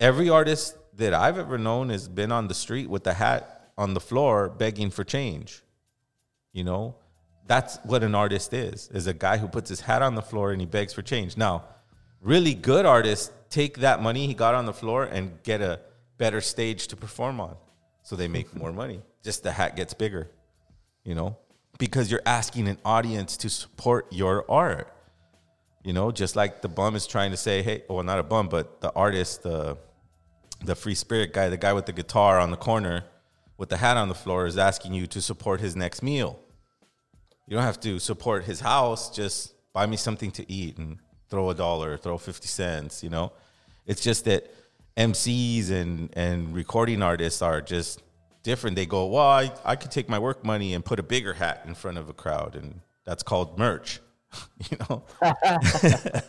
[0.00, 3.94] every artist that I've ever known has been on the street with a hat on
[3.94, 5.62] the floor begging for change.
[6.52, 6.96] You know,
[7.46, 10.52] that's what an artist is, is a guy who puts his hat on the floor
[10.52, 11.36] and he begs for change.
[11.36, 11.64] Now,
[12.20, 15.80] really good artists take that money he got on the floor and get a
[16.18, 17.56] better stage to perform on.
[18.02, 19.00] So they make more money.
[19.22, 20.30] Just the hat gets bigger,
[21.04, 21.36] you know,
[21.78, 24.92] because you're asking an audience to support your art.
[25.84, 28.48] You know, just like the bum is trying to say, hey, well, not a bum,
[28.48, 29.76] but the artist, the
[30.64, 33.04] the free spirit guy, the guy with the guitar on the corner
[33.62, 36.40] with the hat on the floor is asking you to support his next meal.
[37.46, 40.98] You don't have to support his house, just buy me something to eat and
[41.28, 43.32] throw a dollar, throw 50 cents, you know?
[43.86, 44.52] It's just that
[44.96, 48.02] MCs and, and recording artists are just
[48.42, 48.74] different.
[48.74, 51.62] They go, well, I, I could take my work money and put a bigger hat
[51.64, 54.00] in front of a crowd, and that's called merch,
[54.70, 55.04] you know?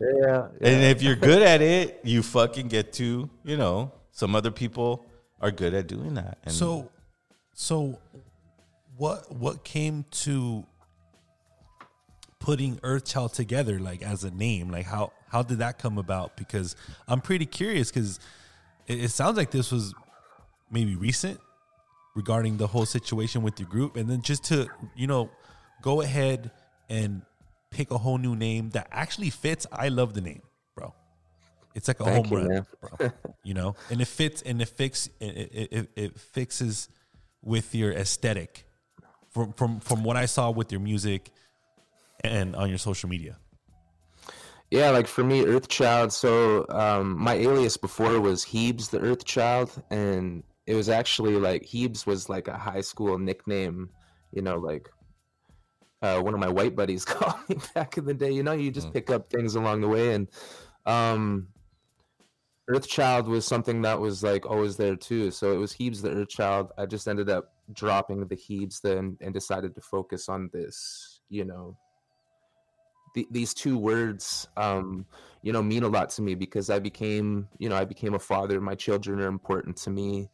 [0.00, 4.50] yeah, And if you're good at it, you fucking get to, you know, some other
[4.50, 5.06] people
[5.40, 6.38] are good at doing that.
[6.44, 6.90] And so,
[7.54, 7.98] so
[8.96, 10.64] what what came to
[12.38, 14.70] putting Earthchild together, like as a name?
[14.70, 16.36] Like how how did that come about?
[16.36, 16.76] Because
[17.08, 18.20] I'm pretty curious because
[18.86, 19.94] it, it sounds like this was
[20.70, 21.40] maybe recent
[22.14, 25.30] regarding the whole situation with your group, and then just to you know
[25.80, 26.50] go ahead
[26.88, 27.22] and
[27.72, 29.66] pick a whole new name that actually fits.
[29.72, 30.42] I love the name,
[30.76, 30.94] bro.
[31.74, 32.66] It's like a Thank home you, run,
[32.98, 33.10] bro.
[33.44, 36.88] You know, and it fits and it fix it, it, it, it fixes
[37.42, 38.64] with your aesthetic
[39.30, 41.30] from from from what I saw with your music
[42.22, 43.36] and on your social media.
[44.70, 46.12] Yeah, like for me, Earthchild.
[46.12, 52.06] So um, my alias before was Hebes the Earthchild, and it was actually like Hebes
[52.06, 53.90] was like a high school nickname.
[54.32, 54.88] You know, like
[56.02, 58.30] uh, one of my white buddies called me back in the day.
[58.32, 60.28] You know, you just pick up things along the way, and
[60.84, 61.48] um,
[62.70, 65.30] Earthchild was something that was like always there too.
[65.30, 66.70] So it was Heebs the Earthchild.
[66.78, 71.20] I just ended up dropping the Heebs then and decided to focus on this.
[71.28, 71.76] You know,
[73.14, 75.06] th- these two words, um,
[75.42, 78.18] you know, mean a lot to me because I became, you know, I became a
[78.18, 78.60] father.
[78.60, 80.28] My children are important to me.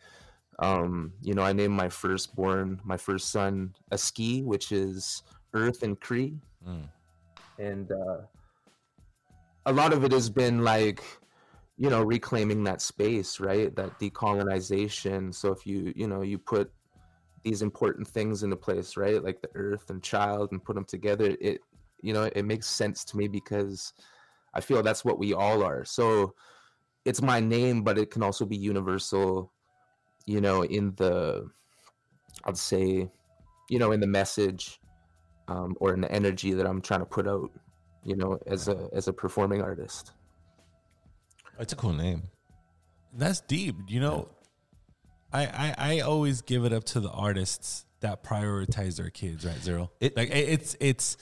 [0.60, 5.22] Um, you know, I named my firstborn, my first son, Aski, which is
[5.54, 6.88] Earth and Cree, Mm.
[7.58, 8.18] and uh,
[9.66, 11.02] a lot of it has been like,
[11.76, 13.74] you know, reclaiming that space, right?
[13.76, 15.34] That decolonization.
[15.34, 16.70] So if you, you know, you put
[17.44, 19.22] these important things into place, right?
[19.22, 21.60] Like the earth and child and put them together, it,
[22.02, 23.92] you know, it makes sense to me because
[24.54, 25.84] I feel that's what we all are.
[25.84, 26.34] So
[27.04, 29.52] it's my name, but it can also be universal,
[30.26, 31.48] you know, in the,
[32.44, 33.08] I'd say,
[33.68, 34.80] you know, in the message
[35.48, 37.50] um, or in the energy that I'm trying to put out,
[38.04, 40.12] you know, as a as a performing artist.
[41.58, 42.22] It's a cool name.
[43.14, 43.76] That's deep.
[43.88, 44.28] You know,
[45.32, 49.58] I, I I always give it up to the artists that prioritize their kids, right?
[49.60, 49.90] Zero.
[50.00, 51.16] It- like it- it's it's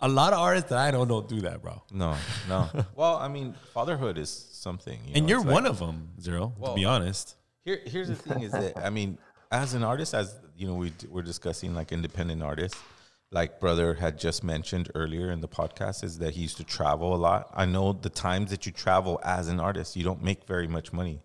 [0.00, 1.82] a lot of artists that I know don't do that, bro.
[1.92, 2.16] No,
[2.48, 2.68] no.
[2.96, 4.98] well, I mean, fatherhood is something.
[5.06, 6.52] You and know, you're it's like- one of them, Zero.
[6.58, 7.36] Well, to be honest.
[7.64, 9.18] Here, here's the thing: is that I mean,
[9.52, 12.78] as an artist, as you know, we we're discussing like independent artists.
[13.32, 17.14] Like brother had just mentioned earlier in the podcast, is that he used to travel
[17.14, 17.50] a lot.
[17.54, 20.92] I know the times that you travel as an artist, you don't make very much
[20.92, 21.22] money,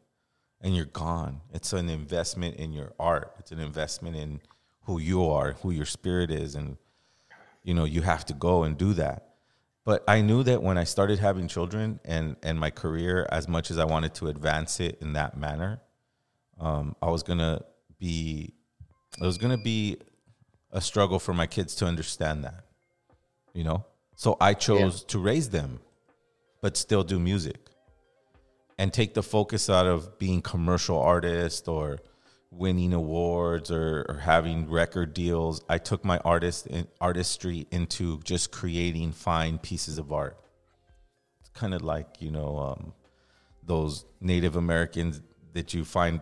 [0.61, 1.41] and you're gone.
[1.53, 3.33] It's an investment in your art.
[3.39, 4.39] It's an investment in
[4.83, 6.77] who you are, who your spirit is, and
[7.61, 9.33] you know you have to go and do that.
[9.83, 13.69] But I knew that when I started having children and and my career, as much
[13.69, 15.81] as I wanted to advance it in that manner,
[16.57, 17.63] um, I was gonna
[17.99, 18.53] be,
[19.21, 19.97] it was gonna be
[20.71, 22.65] a struggle for my kids to understand that,
[23.53, 23.85] you know.
[24.15, 25.79] So I chose to raise them,
[26.61, 27.57] but still do music,
[28.77, 31.99] and take the focus out of being commercial artist or
[32.51, 35.63] winning awards or, or having record deals.
[35.69, 40.37] I took my artist in, artistry into just creating fine pieces of art.
[41.41, 42.93] It's kind of like you know um,
[43.63, 45.21] those Native Americans
[45.53, 46.21] that you find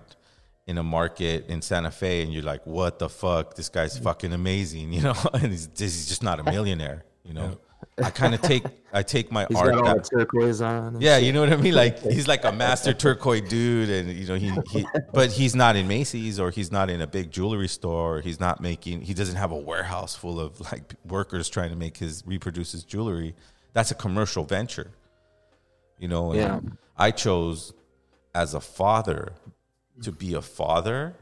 [0.67, 3.55] in a market in Santa Fe, and you're like, "What the fuck?
[3.55, 7.59] This guy's fucking amazing," you know, and he's, he's just not a millionaire, you know.
[8.03, 9.71] I kind of take I take my He's art.
[9.73, 10.99] got all that- turquoise on.
[10.99, 11.25] yeah, shit.
[11.25, 11.73] you know what I mean.
[11.83, 15.75] Like he's like a master turquoise dude, and you know he, he but he's not
[15.75, 18.17] in Macy's or he's not in a big jewelry store.
[18.17, 19.01] Or he's not making.
[19.01, 22.83] He doesn't have a warehouse full of like workers trying to make his reproduce his
[22.83, 23.35] jewelry.
[23.73, 24.91] That's a commercial venture,
[25.99, 26.31] you know.
[26.31, 26.59] And Yeah.
[26.97, 27.73] I chose
[28.33, 29.33] as a father
[30.01, 31.15] to be a father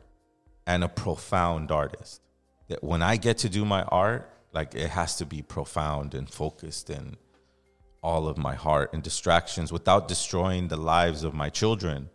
[0.65, 2.21] and a profound artist.
[2.69, 6.29] That when I get to do my art, like it has to be profound and
[6.29, 7.17] focused and
[8.01, 12.09] all of my heart and distractions without destroying the lives of my children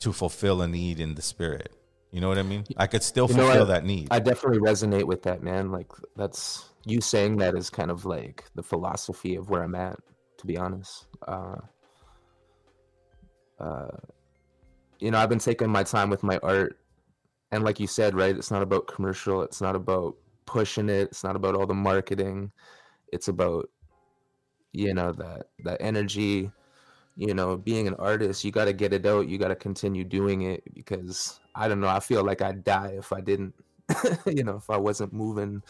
[0.00, 1.72] to fulfill a need in the spirit.
[2.12, 2.64] You know what I mean?
[2.76, 4.08] I could still You know, fulfill I- that need.
[4.10, 5.70] I definitely resonate with that, man.
[5.70, 9.98] Like that's you saying that is kind of like the philosophy of where I'm at,
[10.38, 11.06] to be honest.
[11.26, 11.56] Uh,
[13.58, 13.88] uh,
[15.00, 16.78] you know, I've been taking my time with my art,
[17.50, 18.36] and like you said, right?
[18.36, 19.42] It's not about commercial.
[19.42, 21.08] It's not about pushing it.
[21.08, 22.52] It's not about all the marketing.
[23.12, 23.68] It's about
[24.72, 26.50] you know that that energy.
[27.16, 29.28] You know, being an artist, you got to get it out.
[29.28, 31.88] You got to continue doing it because I don't know.
[31.88, 33.54] I feel like I'd die if I didn't.
[34.26, 35.62] you know, if I wasn't moving.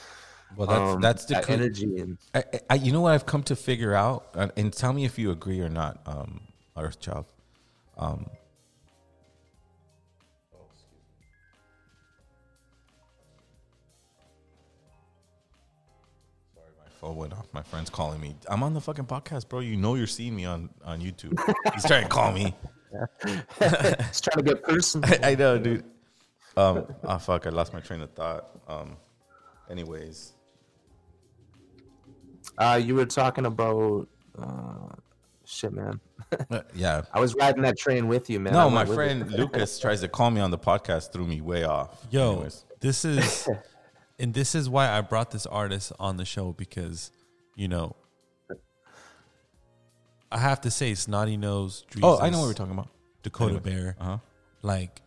[0.57, 3.27] Well, that's um, that's the that coo- energy and I, I, you know what I've
[3.27, 6.40] come to figure out, and, and tell me if you agree or not, um,
[6.77, 7.27] Earthchild.
[7.97, 8.27] Um,
[17.01, 17.47] phone went off.
[17.53, 18.35] My friend's calling me.
[18.49, 19.61] I'm on the fucking podcast, bro.
[19.61, 21.39] You know you're seeing me on on YouTube.
[21.75, 22.55] He's trying to call me.
[23.25, 25.09] He's trying to get personal.
[25.11, 25.85] I, I know, dude.
[26.57, 28.51] Um, oh fuck, I lost my train of thought.
[28.69, 28.97] Um,
[29.71, 30.33] anyways,
[32.59, 34.07] Uh, you were talking about
[34.39, 34.95] uh,
[35.45, 36.01] shit, man.
[36.51, 37.03] Uh, yeah.
[37.15, 38.55] I was riding that train with you, man.
[38.55, 39.31] I no, my friend.
[39.31, 42.07] Lucas tries to call me on the podcast, threw me way off.
[42.11, 42.65] Yo, Anyways.
[42.81, 43.49] this is,
[44.20, 47.11] and this is why I brought this artist on the show because,
[47.56, 47.96] you know,
[50.33, 51.85] I have to say, Snotty Nose.
[52.02, 52.88] Oh, I know what we're talking about.
[53.22, 53.96] Dakota Anyway, Bear.
[54.00, 54.18] uh-huh.
[54.62, 55.02] Like,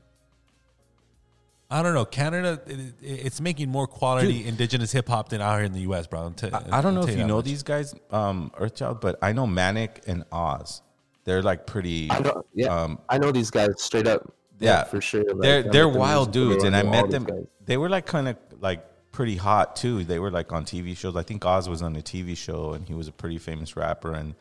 [1.71, 2.05] I don't know.
[2.05, 4.47] Canada, it, it- it's making more quality Dude.
[4.47, 6.19] indigenous hip hop than out here in the U.S., bro.
[6.21, 7.45] I'll t- I, I don't know if tell you know much.
[7.45, 10.81] these guys, um, Earthchild, but I know Manic and Oz.
[11.23, 12.11] They're like pretty.
[12.11, 14.33] I know, yeah, um, I know these guys straight up.
[14.59, 15.23] yeah, for sure.
[15.23, 17.23] Like, they're I'm they're wild dudes, and I met them.
[17.23, 17.45] guys.
[17.65, 20.03] They were like kind of like pretty hot too.
[20.03, 21.15] They were like on TV shows.
[21.15, 24.11] I think Oz was on a TV show, and he was a pretty famous rapper.
[24.13, 24.35] And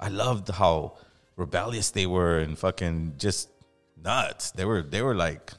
[0.00, 0.96] I loved how
[1.36, 3.48] rebellious they were and fucking just
[4.02, 4.50] nuts.
[4.50, 5.52] They were they were like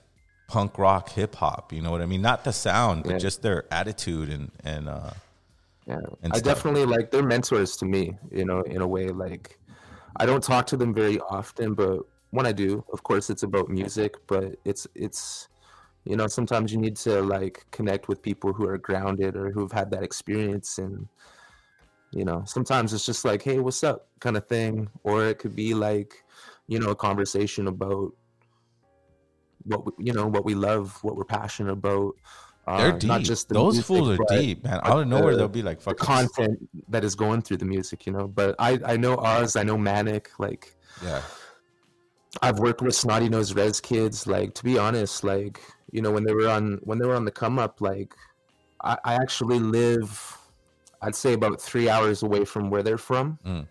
[0.50, 1.72] punk rock hip hop.
[1.72, 2.22] You know what I mean?
[2.22, 3.18] Not the sound, but Yeah.
[3.20, 5.12] just their attitude and and uh,
[5.88, 6.56] Yeah, and I stuff.
[6.56, 8.18] definitely like they're mentors to me.
[8.32, 9.58] You know, in a way, like
[10.18, 12.00] I don't talk to them very often, but
[12.32, 14.16] when I do, of course, it's about music.
[14.28, 15.48] But it's it's
[16.06, 19.72] you know sometimes you need to like connect with people who are grounded or who've
[19.72, 21.08] had that experience and
[22.12, 25.56] you know sometimes it's just like hey what's up kind of thing or it could
[25.56, 26.14] be like
[26.68, 28.12] you know a conversation about
[29.66, 32.14] what we, you know what we love what we're passionate about
[32.66, 33.08] They're uh, deep.
[33.08, 34.80] not just the Those music, fools are deep, man.
[34.84, 36.58] Out of nowhere, the- they'll be like, "Fuck it." content
[36.90, 39.78] that is going through the music you know but i i know oz i know
[39.78, 41.22] manic like yeah
[42.42, 44.28] I've worked with Snotty Nose Rez Kids.
[44.28, 45.62] Like to be honest, like
[45.92, 48.14] you know when they were on when they were on the come up, like
[48.84, 50.38] I, I actually live,
[51.02, 53.68] I'd say about three hours away from where they're from, Mm.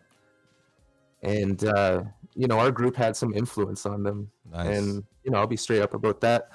[1.23, 2.03] and uh,
[2.35, 4.77] you know our group had some influence on them, Nice.
[4.79, 6.51] and you know I'll be straight up about that.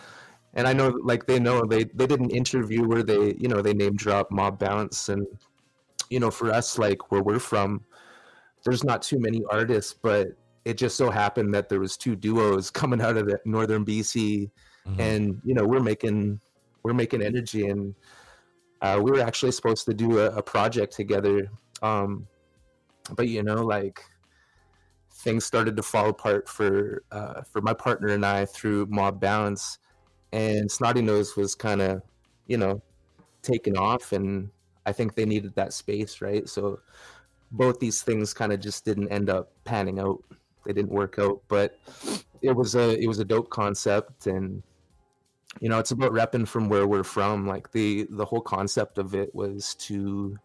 [0.55, 3.61] And I know like they know they they did an interview where they you know
[3.61, 5.25] they name drop Mob Bounce, and
[6.09, 7.81] you know for us like where we're from,
[8.65, 10.27] there's not too many artists, but
[10.65, 14.49] it just so happened that there was two duos coming out of the northern BC,
[14.87, 14.99] Mm-hmm.
[14.99, 16.41] and you know we're making
[16.83, 17.95] we're making energy, and
[18.81, 21.49] uh, we were actually supposed to do a, a project together,
[21.81, 22.27] um,
[23.15, 24.01] but you know like
[25.09, 29.79] things started to fall apart for uh, for my partner and I through Mob Bounce,
[30.33, 32.01] and Snotty Nose was kind of
[32.47, 32.81] you know
[33.41, 34.49] taken off, and
[34.85, 36.49] I think they needed that space, right?
[36.49, 36.81] So
[37.51, 40.21] both these things kind of just didn't end up panning out.
[40.65, 41.77] They didn't work out, but
[42.41, 44.63] it was a it was a dope concept, and
[45.59, 47.47] you know it's about repping from where we're from.
[47.47, 50.37] Like the the whole concept of it was to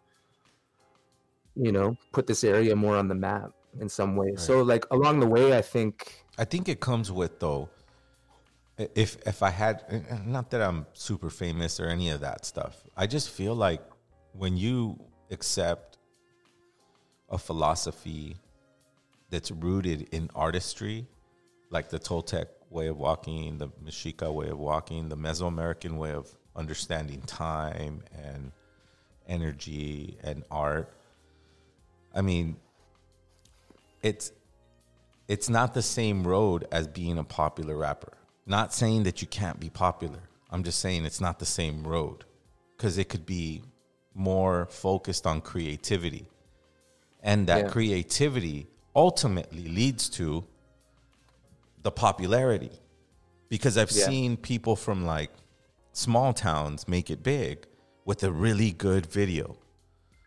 [1.57, 3.51] you know put this area more on the map
[3.81, 4.35] in some way.
[4.37, 7.69] So like along the way, I think I think it comes with though.
[8.95, 9.83] If if I had,
[10.25, 13.83] not that I'm super famous or any of that stuff, I just feel like
[14.33, 15.01] when you
[15.33, 15.99] accept
[17.29, 18.37] a philosophy
[19.31, 21.07] that's rooted in artistry,
[21.71, 26.29] like the Toltec way of walking, the Mexica way of walking, the Mesoamerican way of
[26.57, 28.53] understanding time and
[29.27, 30.93] energy and art.
[32.15, 32.57] I mean,
[34.03, 34.33] it's
[35.29, 38.15] it's not the same road as being a popular rapper.
[38.47, 40.21] Not saying that you can't be popular.
[40.51, 42.25] I'm just saying it's not the same road
[42.77, 43.63] because it could be
[44.15, 46.29] more focused on creativity.
[47.23, 47.69] And that Yeah.
[47.69, 48.69] creativity
[49.07, 50.45] ultimately leads to
[51.83, 52.73] the popularity.
[53.49, 54.07] Because I've Yeah.
[54.07, 55.31] seen people from like
[55.93, 57.67] small towns make it big
[58.05, 59.57] with a really good video,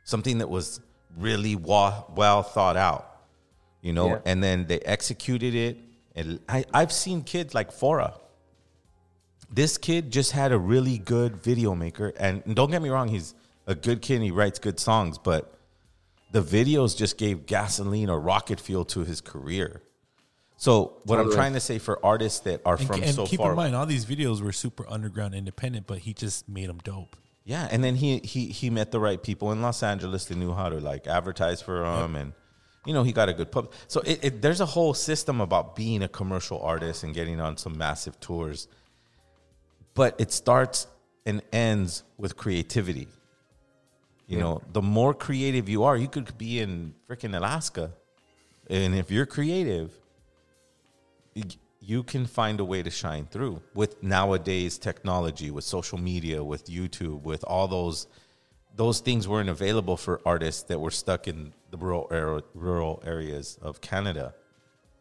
[0.04, 0.80] something that was
[1.18, 3.08] really wa- well thought out
[3.84, 4.20] you know, Yeah.
[4.26, 5.76] and then they executed it.
[6.16, 8.14] And I, I've seen kids like Fora.
[9.50, 13.34] This kid just had a really good video maker, and don't get me wrong, he's
[13.66, 15.42] a good kid and he writes good songs, but
[16.32, 19.82] the videos just gave gasoline or rocket fuel to his career.
[20.58, 23.40] So what I'm trying to say for artists that are And, from and so keep
[23.40, 26.78] far, in mind, all these videos were super underground, independent, but he just made them
[26.84, 27.16] dope.
[27.44, 30.54] Yeah, and then he he he met the right people in Los Angeles that knew
[30.54, 32.34] how to like advertise for him, and
[32.86, 33.72] you know he got a good pub.
[33.88, 37.58] So it, it, there's a whole system about being a commercial artist and getting on
[37.58, 38.68] some massive tours,
[39.96, 40.86] but it starts
[41.26, 43.08] and ends with creativity.
[44.32, 44.44] You Yeah.
[44.44, 47.92] know, the more creative you are, you could be in freaking Alaska,
[48.70, 49.92] and if you're creative,
[51.82, 56.66] you can find a way to shine through with nowadays technology with social media with
[56.66, 58.08] youtube with all those
[58.76, 63.58] those things weren't available for artists that were stuck in the rural ar- rural areas
[63.62, 64.34] of canada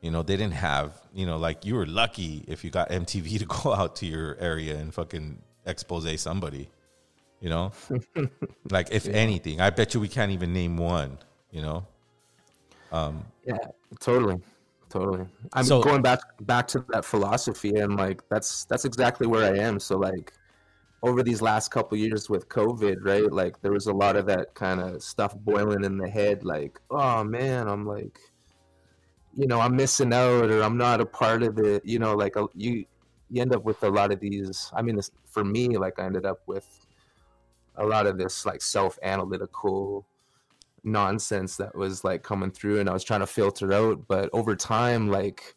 [0.00, 3.38] you know they didn't have you know like you were lucky if you got mtv
[3.38, 6.70] to go out to your area and fucking expose somebody
[7.40, 7.72] you know
[8.70, 11.18] like if anything i bet you we can't even name one
[11.50, 11.86] you know
[12.92, 13.56] um Yeah,
[14.00, 14.40] totally,
[14.88, 15.26] totally.
[15.52, 19.58] I'm So- going back back to that philosophy, and like that's that's exactly where I
[19.58, 19.78] am.
[19.78, 20.32] So like,
[21.02, 23.30] over these last couple years with COVID, right?
[23.32, 26.44] Like there was a lot of that kind of stuff boiling in the head.
[26.44, 28.18] Like, oh man, I'm like,
[29.36, 31.84] you know, I'm missing out, or I'm not a part of it.
[31.86, 32.84] You know, like you
[33.30, 34.68] you end up with a lot of these.
[34.74, 36.66] I mean, for me, like I ended up with
[37.80, 40.06] a lot of this like self analytical
[40.84, 44.06] nonsense that was like coming through and I was trying to filter out.
[44.06, 45.56] But over time like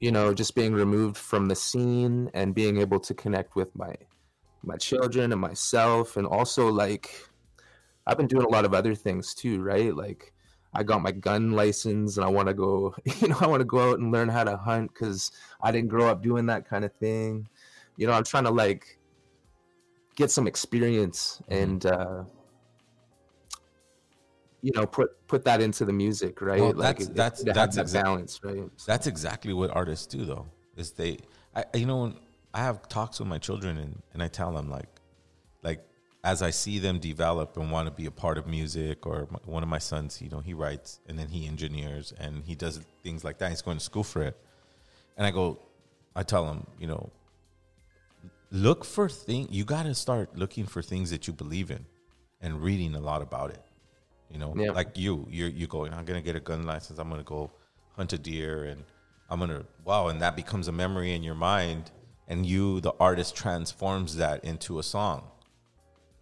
[0.00, 3.94] you know just being removed from the scene and being able to connect with my
[4.62, 7.28] my children and myself and also like
[8.06, 9.94] I've been doing a lot of other things too right?
[9.94, 10.32] Like
[10.76, 13.66] I got my gun license and I want to go you know I want to
[13.66, 15.30] go out and learn how to hunt cuz
[15.62, 17.48] I didn't grow up doing that kind of thing.
[17.96, 18.98] You know I'm trying to like
[20.14, 22.24] get some experience and uh
[24.62, 26.60] you know put put that into the music, right?
[26.60, 28.70] Well, like that's it- that's that's that exact- balance, right?
[28.86, 30.46] That's exactly what artists do, though.
[30.76, 31.18] Is they,
[31.54, 32.14] I you know,
[32.54, 34.88] I have talks with my children, and and I tell them like,
[35.62, 35.80] like
[36.24, 39.38] as I see them develop and want to be a part of music, or my,
[39.44, 42.80] one of my sons, you know, he writes and then he engineers and he does
[43.02, 43.50] things like that.
[43.50, 44.36] He's going to school for it,
[45.18, 45.58] and I go,
[46.16, 47.10] I tell him, you know,
[48.54, 49.48] look for thing.
[49.50, 51.84] You got to start looking for things that you believe in,
[52.40, 53.62] and reading a lot about it.
[54.30, 54.70] You know, Yeah.
[54.70, 55.92] like you, you're you going.
[55.92, 56.98] I'm gonna get a gun license.
[56.98, 57.50] I'm gonna go
[57.96, 58.84] hunt a deer, and
[59.28, 61.90] I'm gonna wow, and that becomes a memory in your mind,
[62.28, 65.24] and you, the artist, transforms that into a song.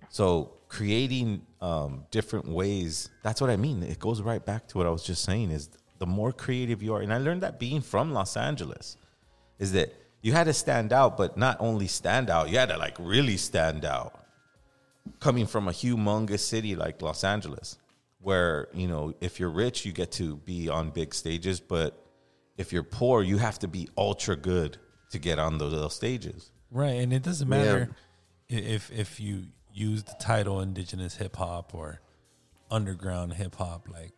[0.09, 3.09] So creating um, different ways.
[3.23, 3.83] That's what I mean.
[3.83, 5.51] It goes right back to what I was just saying.
[5.51, 5.69] Is
[5.99, 8.97] the more creative you are, and I learned that being from Los Angeles,
[9.59, 12.79] is that you had to stand out, but not only stand out, you had to
[12.79, 14.19] like really stand out.
[15.19, 17.77] Coming from a humongous city like Los Angeles,
[18.21, 22.07] where you know if you're rich, you get to be on big stages, but
[22.57, 24.79] if you're poor, you have to be ultra good
[25.11, 26.53] to get on those, those stages.
[26.71, 31.75] Right, and it doesn't matter i if if you use the title indigenous hip hop
[31.75, 32.01] or
[32.71, 33.89] underground hip hop.
[33.91, 34.13] Like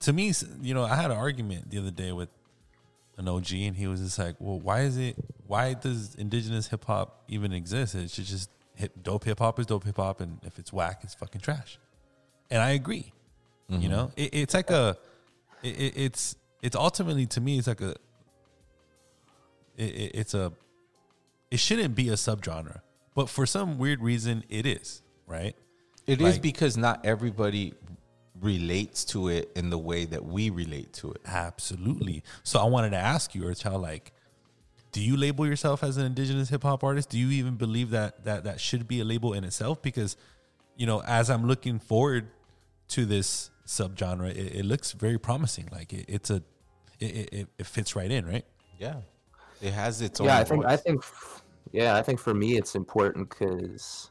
[0.00, 0.32] to me,
[0.62, 2.30] you know, I had an argument the other day with
[3.20, 5.14] an OG, and he was just like, "Well, why is it?
[5.46, 7.94] Why does indigenous hip hop even exist?
[7.94, 11.00] It should just hip dope hip hop is dope hip hop, and if it's whack,
[11.04, 11.78] it's fucking trash."
[12.50, 13.12] And I agree.
[13.68, 13.90] You Mhm.
[13.90, 14.96] know, it, it's like a,
[15.62, 17.90] it, it- it's it's ultimately to me, it's like a,
[19.76, 20.52] it, it- it's a
[21.50, 22.80] it shouldn't be a subgenre,
[23.14, 25.02] but for some weird reason, it is.
[25.26, 25.54] Right?
[26.06, 27.74] It is Like- because not everybody
[28.40, 31.20] relates to it in the way that we relate to it.
[31.26, 32.22] Absolutely.
[32.42, 34.12] So I wanted to ask you, Earthchild, like,
[34.92, 37.10] do you label yourself as an indigenous hip hop artist?
[37.10, 39.82] Do you even believe that that that should be a label in itself?
[39.82, 40.16] Because,
[40.76, 42.28] you know, as I'm looking forward
[42.88, 45.68] to this subgenre, it, it looks very promising.
[45.70, 46.42] Like it, it's a,
[46.98, 48.44] it, it, it fits right in, right?
[48.78, 48.96] Yeah,
[49.60, 50.26] it has its own.
[50.26, 51.04] yeah i think i think
[51.72, 54.10] yeah i think for me it's important because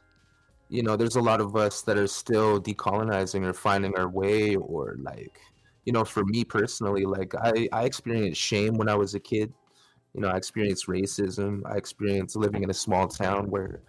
[0.70, 4.56] you know there's a lot of us that are still decolonizing or finding our way
[4.56, 5.40] or like
[5.84, 9.52] you know for me personally like i i experienced shame when i was a kid
[10.14, 13.80] you know i experienced racism i experienced living in a small town where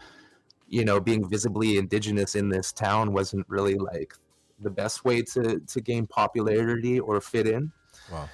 [0.68, 4.14] you know being visibly indigenous in this town wasn't really like
[4.60, 7.72] the best way to to gain popularity or fit in
[8.12, 8.30] Wow.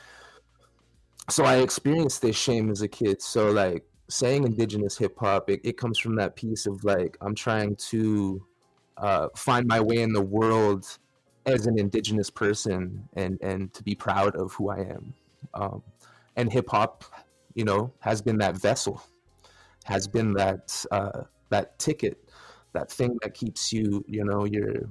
[1.29, 3.21] so I experienced this shame as a kid.
[3.21, 7.35] So like saying indigenous hip hop, it, it comes from that piece of like I'm
[7.35, 8.45] trying to
[8.97, 10.97] uh, find my way in the world
[11.45, 15.13] as an indigenous person and and to be proud of who I am.
[15.53, 15.83] Um,
[16.35, 17.03] and hip hop,
[17.53, 19.01] you know, has been that vessel,
[19.85, 22.29] has been that uh, that ticket,
[22.73, 24.89] that thing that keeps you, you know, your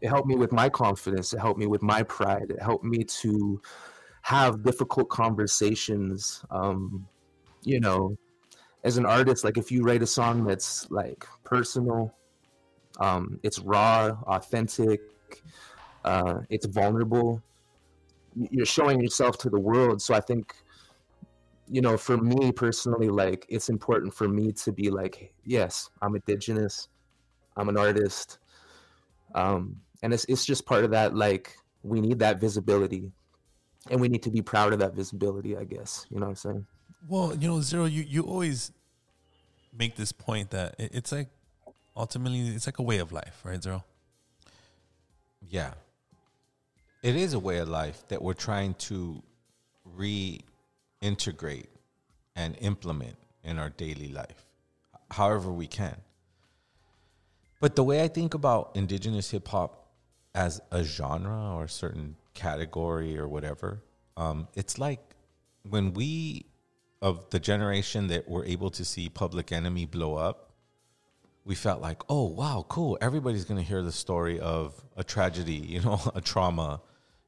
[0.00, 3.02] it helped me with my confidence it helped me with my pride it helped me
[3.02, 3.60] to
[4.22, 7.06] have difficult conversations um
[7.66, 8.16] you know
[8.84, 12.14] as an artist like if you write a song that's like personal
[13.00, 15.00] um it's raw authentic
[16.04, 17.42] uh it's vulnerable
[18.50, 20.00] you're showing yourself to the world.
[20.00, 20.54] So i think
[21.68, 26.14] you know for me personally like it's important for me to be like yes i'm
[26.14, 26.88] indigenous
[27.56, 28.38] i'm an artist
[29.34, 33.10] um and it's, it's just part of that like we need that visibility
[33.90, 36.36] and we need to be proud of that visibility i guess you know what i'm
[36.36, 36.66] saying
[37.08, 38.72] Well, you know, Zero, you, you always
[39.76, 41.28] make this point that it, it's like
[41.96, 43.84] ultimately it's like a way of life, right, Zero?
[45.48, 45.74] Yeah.
[47.02, 49.22] It is a way of life that we're trying to
[49.96, 51.66] reintegrate
[52.34, 54.46] and implement in our daily life,
[55.10, 55.96] however we can.
[57.60, 59.86] But the way I think about indigenous hip hop
[60.34, 63.82] as a genre or a certain category or whatever,
[64.16, 65.00] um, it's like
[65.68, 66.46] when we,
[67.02, 70.52] of the generation that were able to see Public Enemy blow up,
[71.44, 72.98] we felt like, oh wow, cool.
[73.00, 76.80] Everybody's gonna hear the story of a tragedy, you know, a trauma.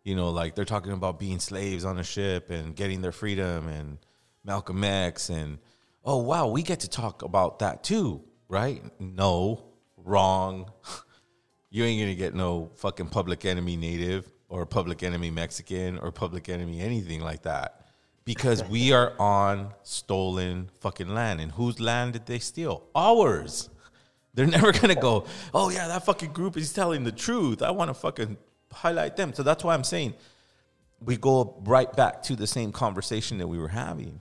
[0.04, 3.68] You know, like they're talking about being slaves on a ship and getting their freedom
[3.68, 3.98] and
[4.44, 5.58] Malcolm X and
[6.04, 8.82] oh wow, we get to talk about that too, right?
[8.98, 9.64] No,
[9.96, 10.70] wrong.
[11.70, 16.48] You ain't gonna get no fucking public enemy native or public enemy Mexican or public
[16.48, 17.87] enemy anything like that.
[18.28, 21.40] Because we are on stolen fucking land.
[21.40, 22.84] And whose land did they steal?
[22.94, 23.70] Ours.
[24.34, 25.24] They're never gonna go,
[25.54, 27.62] oh yeah, that fucking group is telling the truth.
[27.62, 28.36] I wanna fucking
[28.70, 29.32] highlight them.
[29.32, 30.12] So that's why I'm saying
[31.00, 34.20] we go right back to the same conversation that we were having.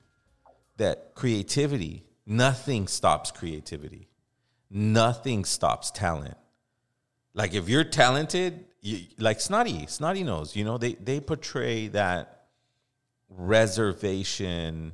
[0.77, 4.07] That creativity, nothing stops creativity.
[4.69, 6.37] Nothing stops talent.
[7.33, 10.55] Like if you're talented you, like Snotty, Snotty Nose.
[10.55, 12.36] You know, they they portray that
[13.29, 14.93] reservation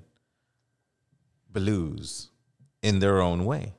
[1.49, 2.29] blues
[2.81, 3.73] in their own way,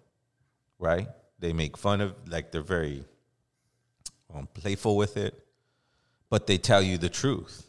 [0.78, 1.08] right?
[1.38, 3.04] They make fun of like they're very
[4.34, 5.46] um, playful with it,
[6.30, 7.68] but they tell you the truth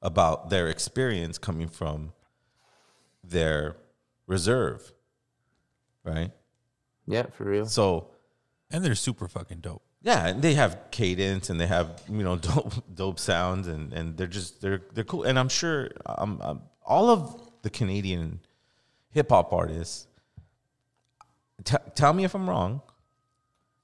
[0.00, 2.12] about their experience coming from
[3.22, 3.76] their
[4.26, 4.92] reserve,
[6.04, 6.32] right?
[7.06, 7.66] Yeah, for real.
[7.66, 8.08] So,
[8.70, 9.82] and they're super fucking dope.
[10.02, 14.16] Yeah, and they have cadence and they have you know dope dope sounds and and
[14.16, 15.22] they're just they're they're cool.
[15.24, 18.40] And I'm sure um, um all of the Canadian
[19.10, 20.06] hip hop artists.
[21.64, 22.82] T- tell me if I'm wrong.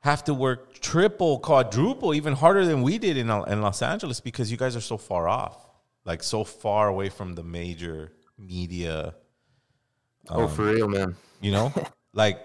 [0.01, 4.51] Have to work triple, quadruple, even harder than we did in in Los Angeles because
[4.51, 5.67] you guys are so far off,
[6.05, 9.15] like so far away from the major media.
[10.31, 11.17] oh, for real, man.
[11.41, 11.73] You know,
[12.13, 12.41] like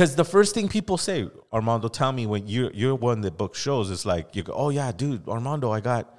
[0.00, 3.54] because the first thing people say, Armando, tell me when you're you're one that book
[3.54, 6.18] shows, it's like you go, oh yeah, dude, Armando, I got,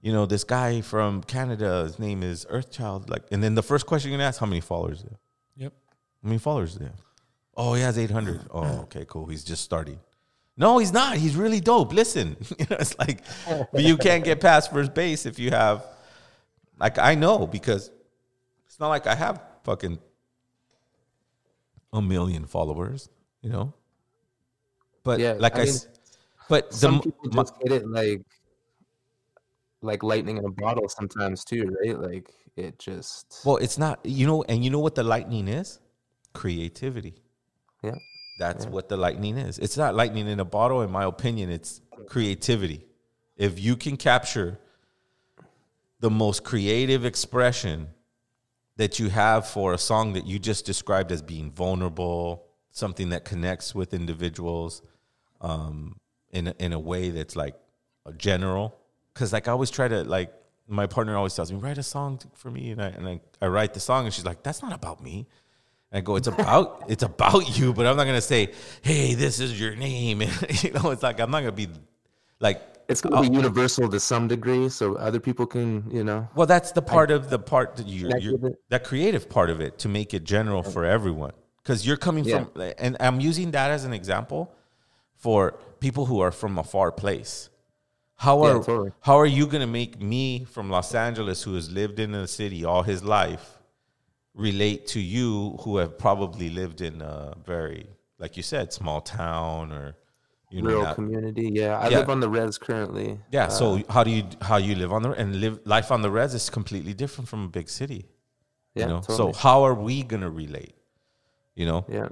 [0.00, 1.82] you know, this guy from Canada.
[1.82, 3.10] His name is Earthchild.
[3.10, 5.02] Like, and then the first question you're gonna ask, how many followers?
[5.02, 5.64] Do you?
[5.64, 5.72] Yep.
[6.22, 7.02] How many followers do you have?
[7.54, 8.40] Oh, he has 800.
[8.50, 9.26] Oh, okay, cool.
[9.26, 10.00] He's just starting.
[10.56, 11.18] No, he's not.
[11.18, 11.92] He's really dope.
[11.92, 15.84] Listen, you know, it's like, but you can't get past first base if you have,
[16.80, 17.90] like, I know because
[18.64, 19.98] it's not like I have fucking
[21.92, 23.10] a million followers,
[23.42, 23.72] you know.
[25.04, 25.74] But Yeah, like I I, mean,
[26.48, 28.22] but the Some m- people my- just get it like
[29.80, 31.98] like lightning in a bottle sometimes too, right?
[31.98, 35.78] Like it just well, it's not, you know, and you know what the lightning is?
[36.34, 37.14] Creativity.
[37.82, 37.94] Yeah.
[38.40, 38.70] That's Yeah.
[38.70, 39.58] what the lightning is.
[39.58, 41.50] It's not lightning in a bottle, in my opinion.
[41.50, 42.84] It's creativity.
[43.36, 44.58] If you can capture
[46.00, 47.88] the most creative expression
[48.76, 53.24] that you have for a song that you just described as being vulnerable, something that
[53.24, 54.82] connects with individuals
[55.40, 55.96] um,
[56.30, 57.54] in a, in a way that's like
[58.06, 58.78] a general.
[59.12, 60.32] Because like I always try to like
[60.68, 63.46] my partner always tells me write a song for me, and I and I, I
[63.46, 65.26] write the song, and she's like, "That's not about me."
[65.90, 68.52] And I go, "It's about it's about you," but I'm not gonna say,
[68.82, 71.68] "Hey, this is your name." And, you know, it's like I'm not gonna be
[72.38, 76.28] like it's gonna be universal to some degree, so other people can, you know.
[76.34, 79.50] Well, that's the part of the part that you, Connect you with that creative part
[79.50, 81.32] of it to make it general for everyone.
[81.68, 82.44] Because you're coming Yeah.
[82.44, 84.50] from, and I'm using that as an example
[85.16, 87.50] for people who are from a far place.
[88.14, 88.92] How Yeah, are totally.
[89.00, 92.26] how are you going to make me from Los Angeles, who has lived in the
[92.26, 93.58] city all his life,
[94.32, 97.86] relate to you, who have probably lived in a very,
[98.18, 99.94] like you said, small town or
[100.50, 101.78] you know Rural not- community, yeah.
[101.78, 101.98] I Yeah.
[101.98, 103.20] live on the res currently.
[103.30, 103.44] yeah.
[103.44, 106.10] Uh, so how do you how you live on the and live life on the
[106.10, 108.02] res is completely different from a big city.
[108.74, 109.00] Yeah, You know.
[109.02, 109.32] totally.
[109.34, 110.74] So how are we gonna relate?
[111.58, 111.84] You know.
[111.88, 112.08] Yeah.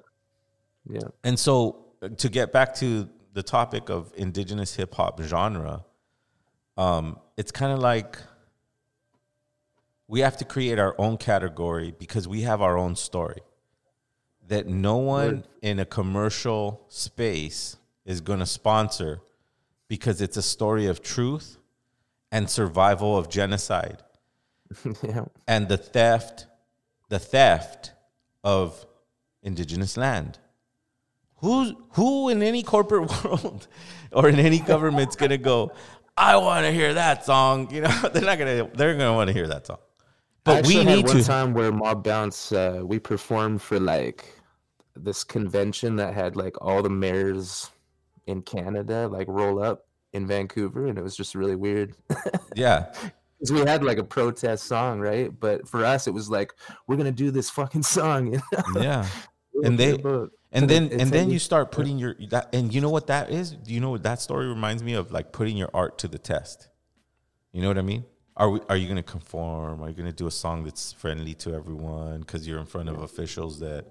[0.89, 1.09] Yeah.
[1.23, 5.85] And so uh, to get back to the topic of indigenous hip hop genre,
[6.77, 8.19] um, it's kind of like
[10.09, 13.41] we have to create our own category because we have our own story
[14.49, 19.21] that no one in a commercial space is going to sponsor
[19.89, 21.59] because it's a story of truth
[22.33, 24.03] and survival of genocide
[25.03, 25.25] yeah.
[25.47, 26.47] and the theft
[27.09, 27.93] the theft
[28.43, 28.87] of
[29.47, 30.39] indigenous land
[31.37, 33.67] who's who in any corporate world
[34.13, 35.73] or in any government's gonna go
[36.17, 39.35] i want to hear that song you know they're not gonna they're gonna want to
[39.35, 39.79] hear that song
[40.47, 44.33] but we need one to time where Mob Bounce, uh, we performed for like
[44.95, 47.69] this convention that had like all the mayors
[48.27, 51.95] in Canada like roll up in Vancouver, and it was just really weird.
[52.55, 52.93] yeah
[53.39, 55.31] Because we had like a protest song, right?
[55.39, 56.53] But for us, it was like
[56.87, 58.33] we're gonna do this fucking song.
[58.33, 58.81] You know?
[58.81, 59.09] yeah
[59.65, 59.99] and they
[60.53, 63.51] and then and then you start putting your that and you know what that is?
[63.53, 66.19] Do you know what that story reminds me of like putting your art to the
[66.19, 66.69] test.
[67.53, 68.05] You know what i mean?
[68.37, 69.83] Are we are you going to conform?
[69.83, 72.89] Are you going to do a song that's friendly to everyone because you're in front
[72.89, 73.87] of officials that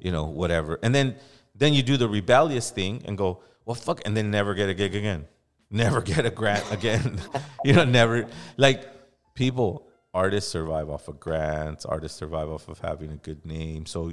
[0.00, 0.78] you know whatever?
[0.82, 1.16] And then
[1.54, 4.74] then you do the rebellious thing and go well fuck and then never get a
[4.74, 5.26] gig again.
[5.70, 7.20] Never get a grant again.
[7.64, 8.88] You know never like
[9.34, 11.84] people artists survive off of grants.
[11.84, 13.84] Artists survive off of having a good name.
[13.84, 14.12] So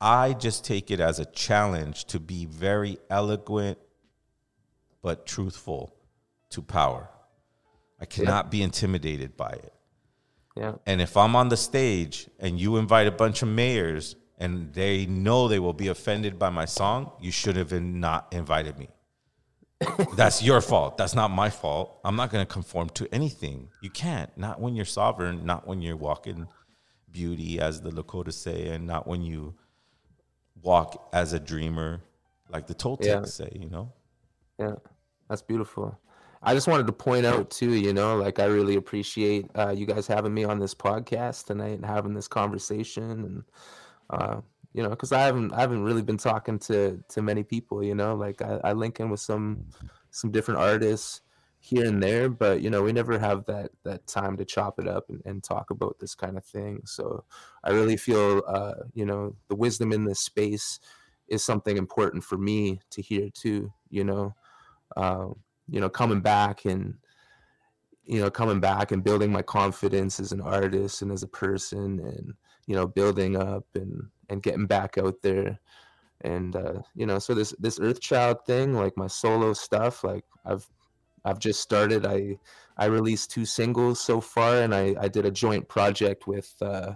[0.00, 3.78] i just take it as a challenge to be very eloquent
[5.02, 5.94] but truthful
[6.50, 7.08] to power
[8.00, 9.72] i cannot be intimidated by it
[10.56, 10.74] Yeah.
[10.86, 15.06] and if I'm on the stage and you invite a bunch of mayors and they
[15.06, 18.88] know they will be offended by my song, you should have not invited me.
[20.16, 20.96] That's your fault.
[20.98, 22.00] That's not my fault.
[22.04, 23.68] I'm not going to conform to anything.
[23.80, 24.30] You can't.
[24.36, 26.48] Not when you're sovereign, not when you're walking
[27.10, 29.54] beauty, as the Lakota say, and not when you
[30.66, 32.02] walk as a dreamer,
[32.50, 33.24] like the Toltecs Yeah.
[33.24, 33.92] say, you know?
[34.58, 34.74] Yeah.
[35.28, 35.98] That's beautiful.
[36.42, 39.86] I just wanted to point out too, you know, like I really appreciate uh, you
[39.86, 43.42] guys having me on this podcast tonight and having this conversation, and
[44.10, 44.40] uh,
[44.72, 47.94] you know, because I haven't I haven't really been talking to to many people, you
[47.96, 49.64] know, like I, I link in with some
[50.10, 51.22] some different artists
[51.66, 54.86] here and there, but you know, we never have that that time to chop it
[54.86, 56.82] up and, and talk about this kind of thing.
[56.84, 57.24] So
[57.64, 60.78] I really feel, uh, you know, the wisdom in this space
[61.26, 63.72] is something important for me to hear too.
[63.90, 64.34] You know,
[64.96, 65.26] uh,
[65.68, 66.94] you know, coming back and
[68.04, 71.98] you know, coming back and building my confidence as an artist and as a person,
[71.98, 72.34] and
[72.68, 75.58] you know, building up and and getting back out there.
[76.20, 80.68] And uh, you know, so this this Earthchild thing, like my solo stuff, like I've
[81.26, 82.06] I've just started.
[82.06, 82.38] I
[82.78, 86.94] I released two singles so far, and I, I did a joint project with uh,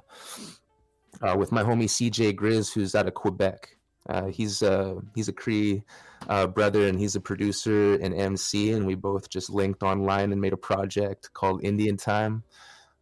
[1.21, 3.77] uh, with my homie CJ Grizz, who's out of Quebec.
[4.09, 5.83] Uh, he's uh, he's a Cree
[6.29, 10.41] uh, brother, and he's a producer and MC, and we both just linked online and
[10.41, 12.43] made a project called Indian Time.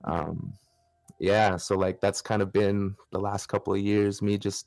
[0.04, 0.54] Um,
[1.18, 4.66] yeah, so like that's kind of been the last couple of years, me just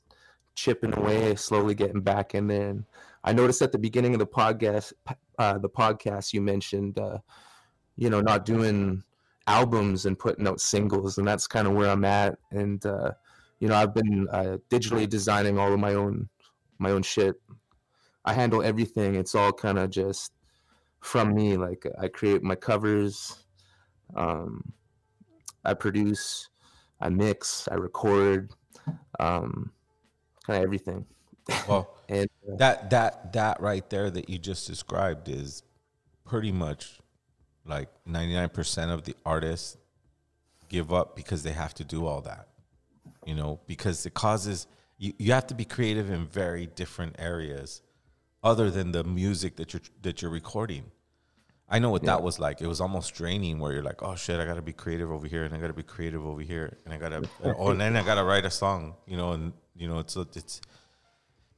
[0.56, 2.70] chipping away, slowly getting back in there.
[2.70, 2.86] And
[3.24, 4.94] I noticed at the beginning of the podcast,
[5.42, 7.18] uh, the podcast you mentioned, uh,
[7.96, 9.04] you know, not doing
[9.48, 12.38] albums and putting out singles, and that's kind of where I'm at.
[12.52, 13.12] And uh,
[13.60, 16.30] you know, I've been uh, digitally designing all of my own
[16.78, 17.36] my own shit.
[18.24, 19.16] I handle everything.
[19.16, 20.32] It's all kind of just
[21.00, 21.58] from me.
[21.58, 23.44] Like I create my covers,
[24.16, 24.74] um,
[25.66, 26.50] I produce,
[27.00, 28.54] I mix, I record,
[29.20, 29.72] um,
[30.46, 31.06] kind of everything.
[31.68, 35.64] Well, and uh, that that that right there that you just described is
[36.26, 37.00] pretty much
[37.66, 39.78] like 99% of the artists
[40.70, 42.48] give up because they have to do all that.
[43.26, 47.82] You know, because it causes you, you have to be creative in very different areas
[48.44, 50.86] other than the music that you're that you're recording.
[51.70, 52.08] I know what Yeah.
[52.18, 52.60] that was like.
[52.62, 55.44] It was almost draining where you're like, oh shit, I gotta be creative over here
[55.46, 58.24] and I gotta be creative over here and I gotta oh and then I gotta
[58.24, 60.62] write a song, you know, and you know, it's it's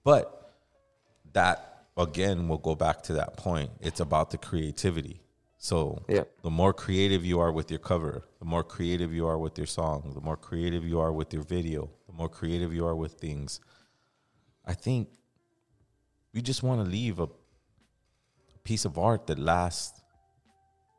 [0.03, 0.42] but
[1.33, 3.71] that again will go back to that point.
[3.81, 5.21] It's about the creativity.
[5.57, 6.23] So Yeah.
[6.41, 9.67] the more creative you are with your cover, the more creative you are with your
[9.67, 13.13] song, the more creative you are with your video, the more creative you are with
[13.13, 13.59] things.
[14.65, 15.09] I think
[16.33, 17.27] we just want to leave a
[18.63, 20.01] piece of art that lasts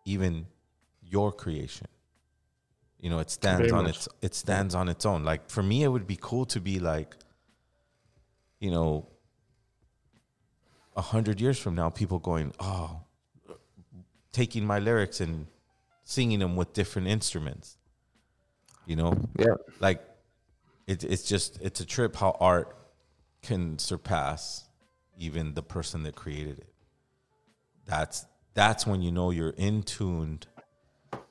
[0.05, 0.47] even
[1.03, 1.89] your creation.
[2.99, 3.97] You know, it stands Very on much.
[3.97, 5.24] its it stands on its own.
[5.24, 7.16] Like for me it would be cool to be like
[8.61, 9.07] you know
[10.97, 13.01] a hundred years from now, people going, oh,
[14.32, 15.47] taking my lyrics and
[16.05, 17.76] singing them with different instruments.
[18.86, 19.55] You know, Yeah.
[19.80, 20.03] like
[20.86, 22.76] it, it's just it's a trip how art
[23.42, 24.64] can surpass
[25.18, 26.72] even the person that created it.
[27.86, 30.47] That's that's when you know you're in tuned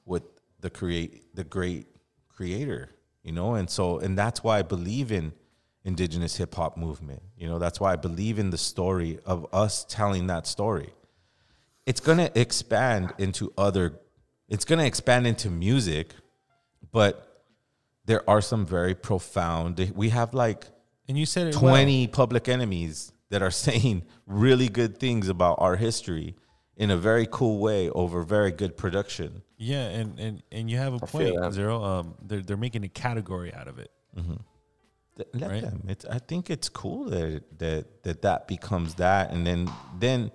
[0.05, 0.23] with
[0.61, 1.87] the create the great
[2.29, 2.89] creator,
[3.21, 5.33] you know, and so and that's why I believe in
[5.83, 7.21] indigenous hip hop movement.
[7.43, 10.93] You know, that's why I believe in the story of us telling that story.
[11.85, 13.99] It's gonna expand into other
[14.47, 16.13] it's gonna expand into music,
[16.93, 17.43] but
[18.05, 20.67] there are some very profound we have like
[21.09, 21.73] And you said it well.
[21.73, 26.37] 20 public enemies that are saying really good things about our history
[26.77, 29.41] in a very cool way over very good production.
[29.57, 31.53] Yeah, and and and you have a I feel point.
[31.53, 31.83] Zero.
[31.83, 33.91] Um, they're they're making a category out of it.
[34.15, 34.39] Th-
[35.33, 35.61] Let Right.
[35.61, 35.83] them.
[35.87, 40.31] It's, I think it's cool that, that that that becomes that, and then then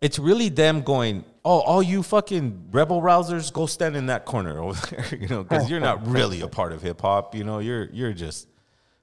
[0.00, 4.62] it's really them going, "Oh, all you fucking rebel rousers, go stand in that corner
[4.62, 7.34] over there," you know, because you're not really a part of hip hop.
[7.34, 8.46] You know, you're you're just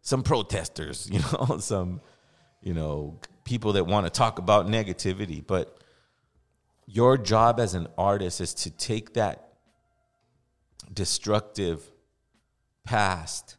[0.02, 1.10] some protesters.
[1.12, 2.00] You know, some
[2.62, 5.78] you know people that want to talk about negativity, but
[6.86, 9.50] your job as an artist is to take that
[10.94, 11.82] destructive
[12.86, 13.58] past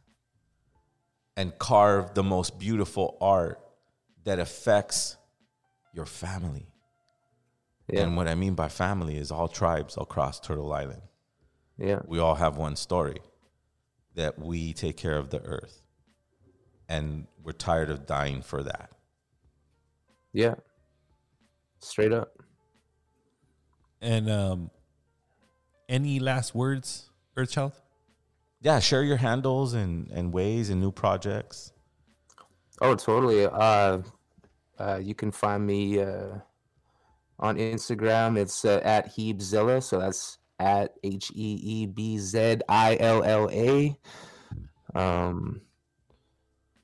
[1.37, 3.59] and carve the most beautiful art
[4.23, 5.17] that affects
[5.93, 6.67] your family.
[7.89, 8.01] Yeah.
[8.01, 11.01] And what I mean by family is all tribes across Turtle Island.
[11.77, 11.99] Yeah.
[12.05, 13.19] We all have one story
[14.15, 15.81] that we take care of the earth.
[16.87, 18.91] And we're tired of dying for that.
[20.33, 20.55] Yeah.
[21.79, 22.41] Straight up.
[24.01, 24.71] And um,
[25.89, 27.73] any last words, Earthchild?
[28.65, 31.71] Yeah, share your handles and, and ways and new projects.
[32.81, 33.45] Oh, totally.
[33.45, 33.99] Uh,
[34.79, 36.39] uh, you can find me uh,
[37.37, 38.39] on Instagram.
[38.39, 39.83] It's uh, at Heebzilla.
[39.83, 43.95] So that's at H E E B Z I L L A.
[44.95, 45.61] Um,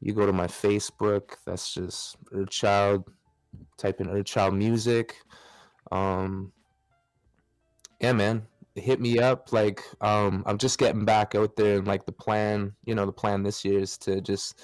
[0.02, 1.32] you go to my Facebook.
[1.48, 3.06] That's just Earthchild.
[3.78, 5.16] Type in Earthchild Music.
[5.92, 6.52] Um,
[8.00, 8.46] yeah, man,
[8.76, 9.52] hit me up.
[9.52, 13.12] Like, um, I'm just getting back out there, and like the plan, you know, the
[13.12, 14.62] plan this year is to just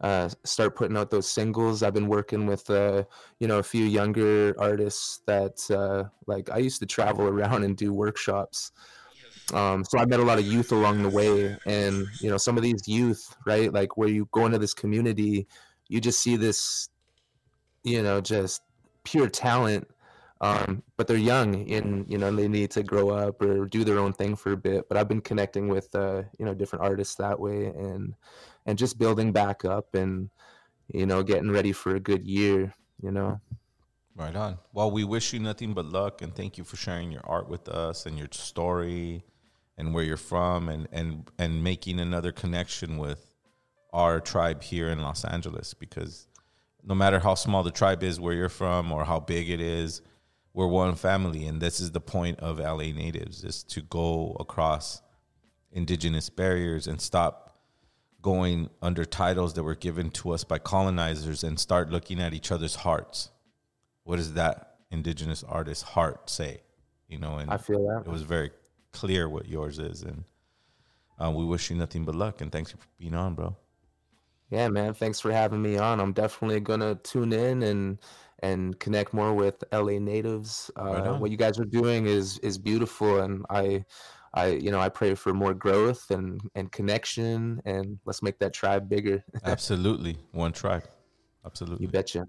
[0.00, 1.82] uh, start putting out those singles.
[1.82, 3.04] I've been working with, uh,
[3.40, 7.76] you know, a few younger artists that, uh, like, I used to travel around and
[7.76, 8.72] do workshops.
[9.52, 12.58] Um, so I met a lot of youth along the way, and you know, some
[12.58, 15.46] of these youth, right, like where you go into this community,
[15.88, 16.90] you just see this,
[17.82, 18.60] you know, just
[19.04, 19.88] pure talent
[20.40, 23.98] um, but they're young and you know they need to grow up or do their
[23.98, 27.16] own thing for a bit but i've been connecting with uh, you know different artists
[27.16, 28.14] that way and
[28.66, 30.30] and just building back up and
[30.92, 32.72] you know getting ready for a good year
[33.02, 33.40] you know
[34.18, 34.58] Right on.
[34.72, 37.68] Well, we wish you nothing but luck and thank you for sharing your art with
[37.68, 39.22] us and your story
[39.76, 43.32] and where you're from and and and making another connection with
[43.92, 46.26] our tribe here in Los Angeles because
[46.82, 50.02] no matter how small the tribe is where you're from or how big it is,
[50.54, 55.02] we're one family and this is the point of LA natives is to go across
[55.72, 57.56] indigenous barriers and stop
[58.22, 62.50] going under titles that were given to us by colonizers and start looking at each
[62.50, 63.30] other's hearts
[64.08, 66.62] what does that indigenous artist's heart say?
[67.08, 68.04] You know, and I feel that.
[68.06, 68.50] it was very
[68.90, 70.24] clear what yours is, and
[71.22, 72.40] uh, we wish you nothing but luck.
[72.40, 73.54] And thanks for being on, bro.
[74.50, 77.98] yeah man thanks for having me on i'm definitely gonna tune in and
[78.42, 80.82] and connect more with la natives uh,
[81.12, 81.20] on.
[81.20, 83.84] what you guys are doing is is beautiful and i
[84.34, 88.52] i you know i pray for more growth and and connection and let's make that
[88.52, 90.84] tribe bigger Absolutely, one tribe.
[91.44, 92.26] Absolutely, you betcha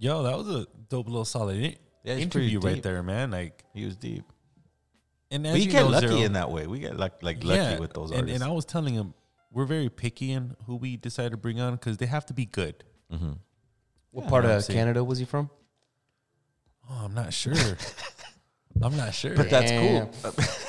[0.00, 3.32] Yo, that was a dope little solid Yeah, interview right there, man.
[3.32, 4.24] Like he was deep.
[5.30, 6.66] And as we you get know, lucky Zero- in that way.
[6.66, 8.40] We get like like lucky with those and, artists.
[8.42, 9.12] and I was telling him
[9.50, 12.46] we're very picky in who we decide to bring on because they have to be
[12.46, 12.84] good.
[13.12, 13.32] Mm-hmm.
[14.10, 15.50] What Yeah, part of saying- Canada was he from?
[16.90, 17.54] Oh, I'm not sure.
[18.82, 19.34] I'm not sure.
[19.34, 20.10] But that's cool.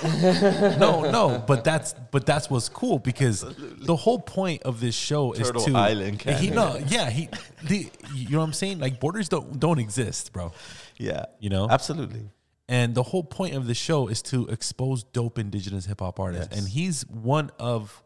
[0.79, 3.41] no, no, but that's but that's what's cool because
[3.85, 6.55] the whole point of this show Turtle is to Island, He Canada.
[6.55, 7.29] no, yeah, he
[7.63, 8.79] the, you know what I'm saying?
[8.79, 10.51] Like borders don't don't exist, bro.
[10.97, 12.29] Yeah, you know, absolutely.
[12.67, 16.47] And the whole point of the show is to expose dope indigenous hip hop artists,
[16.51, 16.59] Yes.
[16.59, 18.01] and he's one of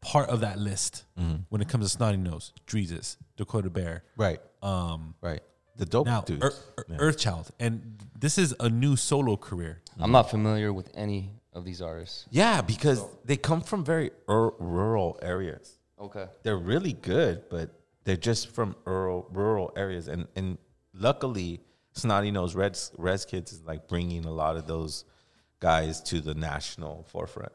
[0.00, 1.44] part of that list Mhm.
[1.48, 4.40] when it comes to Snotty Nose, Drezus, Dakota Bear, Right.
[4.62, 5.42] Um, right.
[5.76, 6.42] The dope now, dudes.
[6.44, 6.96] Ear- Ear- Yeah.
[6.98, 9.80] Earthchild, and this is a new solo career.
[9.98, 12.26] I'm not familiar with any of these artists.
[12.30, 15.78] Yeah, because they come from very ur- rural areas.
[16.00, 16.26] Okay.
[16.42, 17.70] They're really good, but
[18.04, 20.58] they're just from rural rural areas, and and
[20.94, 21.60] luckily,
[21.92, 25.04] Snotty Nose Reds Rez Kids is like bringing a lot of those
[25.60, 27.52] guys to the national forefront.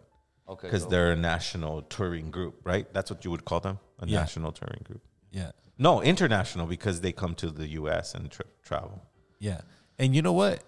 [0.48, 0.92] Okay, because dope.
[0.92, 2.92] they're a national touring group, right?
[2.94, 4.20] That's what you would call them, a Yeah.
[4.20, 5.02] national touring group.
[5.32, 5.52] Yeah.
[5.78, 8.14] No, international because they come to the U.S.
[8.14, 9.02] and tra- travel.
[9.40, 9.62] Yeah.
[9.98, 10.64] And you know what?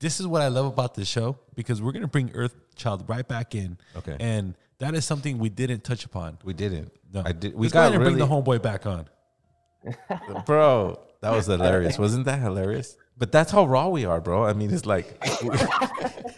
[0.00, 3.54] This is what I love about this show because we're gonna bring Earthchild right back
[3.54, 3.78] in.
[3.96, 4.16] Okay.
[4.20, 6.38] And that is something we didn't touch upon.
[6.44, 6.92] We didn't.
[7.12, 7.22] No.
[7.26, 7.54] I did.
[7.54, 9.08] We Let's go got ahead and bring the homeboy back on.
[10.46, 11.00] bro.
[11.20, 12.96] That was hilarious, wasn't that hilarious?
[13.16, 14.44] But that's how raw we are, bro.
[14.44, 15.20] I mean, it's like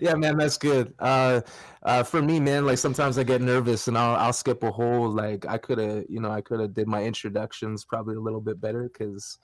[0.00, 0.94] yeah, man, that's good.
[0.98, 1.40] Uh,
[1.82, 5.08] uh, for me, man, like sometimes I get nervous and I'll I'll skip a whole
[5.10, 8.40] like I could have, you know, I could have did my introductions probably a little
[8.40, 9.38] bit better because.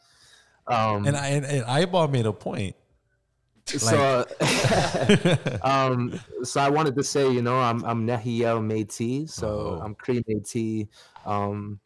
[0.67, 2.77] Um, and I and, and Eyeball made a point.
[3.67, 4.25] so,
[5.63, 9.81] um, so I wanted to say, you know, I'm I'm Nehiel Métis, so Oh.
[9.83, 10.89] I'm Cree Métis.
[11.27, 11.81] Um,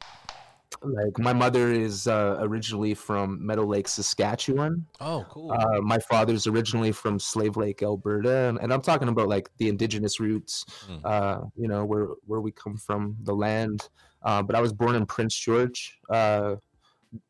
[0.83, 4.87] like my mother is uh, originally from Meadow Lake, Saskatchewan.
[5.01, 5.53] Oh, cool.
[5.53, 9.69] Uh, my father's originally from Slave Lake, Alberta, and, and I'm talking about like the
[9.69, 11.01] indigenous roots, Mm.
[11.05, 13.89] uh, you know, where where we come from, the land.
[14.23, 16.57] Uh, but I was born in Prince George, uh,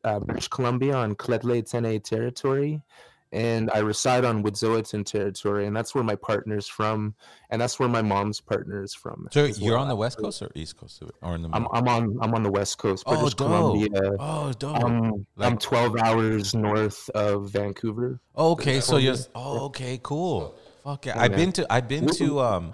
[0.03, 2.81] uh, British Columbia, on Lheidli T'enneh territory,
[3.33, 7.15] and I reside on Wet'suwet'en territory, and that's where my partner's from,
[7.49, 9.27] and that's where my mom's partner is from.
[9.31, 9.45] so.
[9.45, 9.81] You're well.
[9.81, 11.67] on the west coast or east coast or in the I'm.
[11.73, 13.47] I'm on I'm on the west coast, Oh, British dope.
[13.49, 14.15] Columbia.
[14.19, 14.83] Oh, dope.
[14.83, 18.19] I'm, I'm 12 hours north of Vancouver.
[18.37, 19.15] okay, so you're.
[19.35, 20.55] Oh, okay, cool.
[20.83, 21.15] Fuck yeah!
[21.15, 21.73] Yeah, I've been to.
[21.73, 22.39] I've been to.
[22.41, 22.73] Um,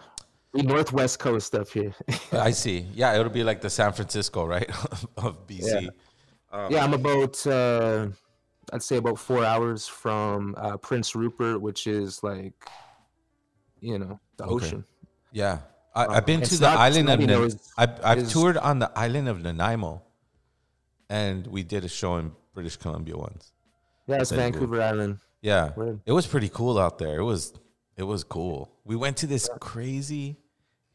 [0.54, 1.94] northwest coast up here.
[2.32, 2.86] I see.
[2.94, 4.68] Yeah, it'll be like the San Francisco, right,
[5.18, 5.62] of BC.
[5.84, 5.90] Yeah.
[6.52, 8.08] Um, yeah, I'm about uh,
[8.74, 12.54] I'd say about four hours from uh, Prince Rupert, which is like,
[13.82, 14.54] you know, the Okay.
[14.66, 14.86] ocean.
[15.32, 15.60] Yeah,
[15.96, 17.20] I, Um, I've been to the not- island of.
[17.20, 20.02] Nan- Nose I've, I've is- toured on the island of Nanaimo,
[21.10, 23.52] and we did a show in British Columbia once.
[24.08, 24.68] Yeah, it's That'd be cool.
[24.68, 25.18] Vancouver Island.
[25.42, 26.02] Yeah, Word.
[26.06, 27.20] it was pretty cool out there.
[27.20, 27.54] It was
[27.96, 28.72] it was cool.
[28.84, 30.38] We went to this crazy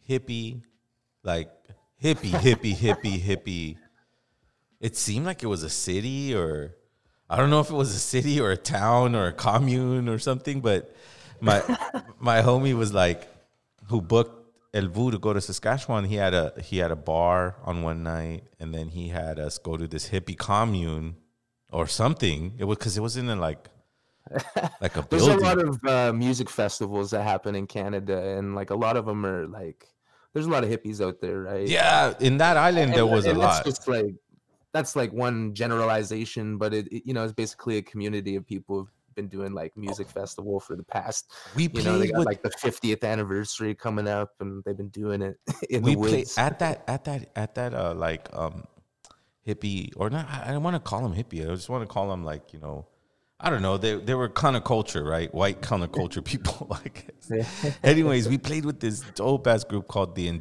[0.09, 0.63] hippie,
[1.23, 1.51] like
[2.03, 3.77] hippie, hippie, hippie, hippie.
[4.81, 6.77] It seemed like it was a city, or
[7.29, 10.19] I don't know if it was a city or a town or a commune or
[10.19, 10.95] something, but
[11.41, 11.63] my
[12.19, 13.29] my homie was like,
[13.89, 14.45] who booked
[14.75, 16.05] El Vuh to go to Saskatchewan.
[16.05, 19.59] He had a he had a bar on one night, and then he had us
[19.59, 21.17] go to this hippie commune
[21.73, 22.55] or something.
[22.59, 23.69] It was because it wasn't in a, like
[24.81, 28.71] like a There's a lot of uh, music festivals that happen in Canada, and like
[28.71, 29.87] a lot of them are like,
[30.33, 31.69] there's a lot of hippies out there, right?
[31.69, 33.65] yeah, in that island there was a and that's lot.
[33.65, 34.15] Just like
[34.75, 38.81] that's like one generalization, but it, it- you know it's basically a community of people
[38.81, 41.31] who've been doing like music festival for the past.
[41.31, 41.51] Oh.
[41.57, 44.89] We you know they got with- like the 50th anniversary coming up, and they've been
[44.89, 45.39] doing it
[45.71, 46.37] in we the played woods.
[46.37, 48.65] at that at that at that uh like um
[49.47, 51.87] hippie or not i I don't want to call them hippie i just want to
[51.87, 52.87] call them like you know
[53.39, 57.11] i don't know they they were counterculture right white counterculture people like
[57.83, 60.41] anyways we played with this dope ass group called the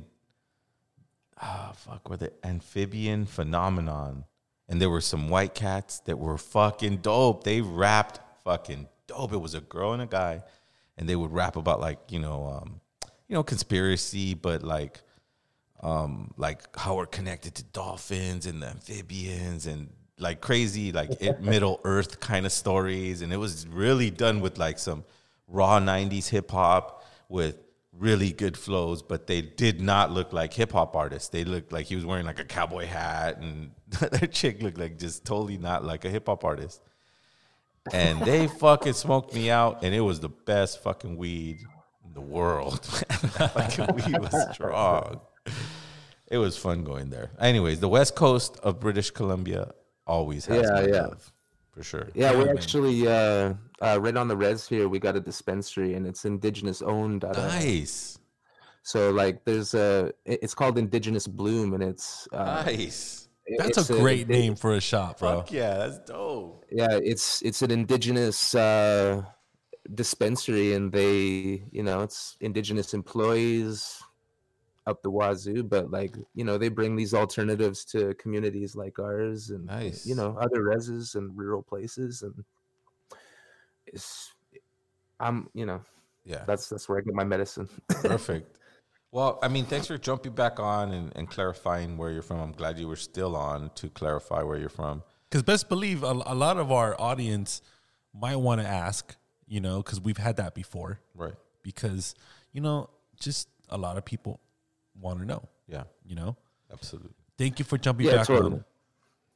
[1.44, 4.26] Ah fuck were the amphibian phenomenon.
[4.70, 7.44] And there were some white cats that were fucking dope.
[7.44, 9.34] They rapped fucking dope.
[9.34, 10.44] It was a girl and a guy
[10.98, 12.80] and they would rap about like you know um
[13.28, 15.02] you know conspiracy but like
[15.82, 19.90] um like how we're connected to dolphins and the amphibians and
[20.20, 23.22] like crazy like it, middle earth kind of stories.
[23.22, 25.04] And it was really done with like some
[25.48, 27.58] raw 90s hip hop with
[27.98, 31.86] really good flows but they did not look like hip hop artists they looked like
[31.86, 35.84] he was wearing like a cowboy hat and that chick looked like just totally not
[35.86, 36.82] like a hip hop artist
[37.92, 41.60] and they fucking smoked me out, and it was the best fucking weed
[42.06, 42.86] in the world.
[42.86, 45.20] Fucking weed was strong.
[46.28, 47.32] It was fun going there.
[47.40, 49.74] Anyways, the west coast of British Columbia
[50.08, 51.02] always has Yeah, yeah.
[51.08, 51.33] love,
[51.74, 52.10] for sure.
[52.14, 52.58] Yeah, we man.
[52.58, 54.88] actually uh, uh, right on the res here.
[54.88, 57.24] We got a dispensary, and it's indigenous owned.
[57.24, 58.20] at Nice.
[58.84, 60.12] So like, there's a.
[60.26, 63.28] It's called Indigenous Bloom, and it's uh, Nice.
[63.58, 65.38] That's it's a great it- name for a shop, bro.
[65.42, 66.64] Fuck yeah, that's dope.
[66.72, 69.24] Yeah, it's it's an indigenous uh,
[69.94, 74.02] dispensary, and they, you know, it's indigenous employees
[74.86, 79.50] up the wazoo, but like, you know, they bring these alternatives to communities like ours,
[79.50, 80.06] and Nice.
[80.06, 82.44] you know, other reses and rural places, and
[83.88, 84.34] it's,
[85.20, 85.82] I'm, you know,
[86.26, 86.44] Yeah.
[86.46, 87.70] that's that's where I get my medicine.
[87.88, 88.60] Perfect.
[89.12, 92.40] Well, I mean, thanks for jumping back on and, and clarifying where you're from.
[92.40, 95.04] I'm glad you were still on to clarify where you're from.
[95.30, 97.62] Because best believe a, a lot of our audience
[98.14, 99.16] might want to ask,
[99.48, 101.00] you know, because we've had that before.
[101.16, 101.36] Right.
[101.62, 102.16] Because,
[102.54, 104.40] you know, just a lot of people
[105.00, 105.48] want to know.
[105.68, 105.84] Yeah.
[106.06, 106.36] You know?
[106.72, 107.12] Absolutely.
[107.38, 108.54] Thank you for jumping Yeah, back totally.
[108.54, 108.66] on.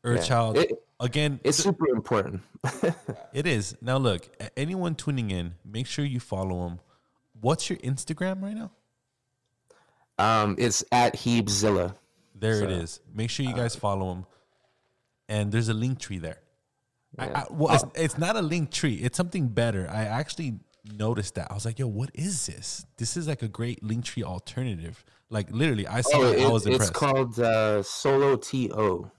[0.04, 0.26] Earth Yeah.
[0.28, 0.58] Child.
[0.58, 2.42] It- Again, it's super important.
[3.32, 3.76] it is.
[3.82, 4.28] Now, look,
[4.58, 6.80] anyone tuning in, make sure you follow him.
[7.40, 8.72] What's your Instagram right now?
[10.18, 11.96] Um, it's at Hebzilla.
[12.34, 13.00] There it So, is.
[13.14, 14.26] Make sure you guys follow him.
[15.30, 16.40] And there's a link tree there.
[17.20, 17.44] Yeah.
[17.48, 18.96] I, well, it's, it's not a link tree.
[18.96, 19.88] It's something better.
[19.92, 20.56] I actually
[20.94, 21.50] noticed that.
[21.52, 22.86] I was like, yo, what is this?
[22.98, 25.04] This is like a great link tree alternative.
[25.30, 26.40] Like literally, I saw Oh, it.
[26.40, 26.94] I it- was it's impressed.
[26.94, 29.12] called uh, Solo To.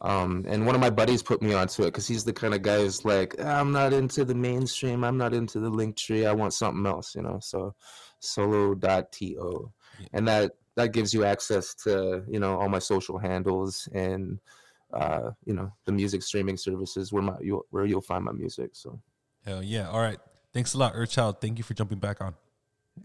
[0.00, 2.62] Um, and one of my buddies put me onto it because he's the kind of
[2.62, 5.04] guy who's like, I'm not into the mainstream.
[5.04, 6.26] I'm not into the link tree.
[6.26, 7.38] I want something else, you know.
[7.40, 7.72] So,
[8.18, 9.72] solo.to,
[10.12, 14.40] and that that gives you access to you know all my social handles and
[14.92, 18.70] uh, you know the music streaming services where my you where you'll find my music.
[18.72, 18.98] So,
[19.46, 19.88] Hell yeah.
[19.88, 20.18] All right.
[20.52, 21.40] Thanks a lot, Earthchild.
[21.40, 22.34] Thank you for jumping back on.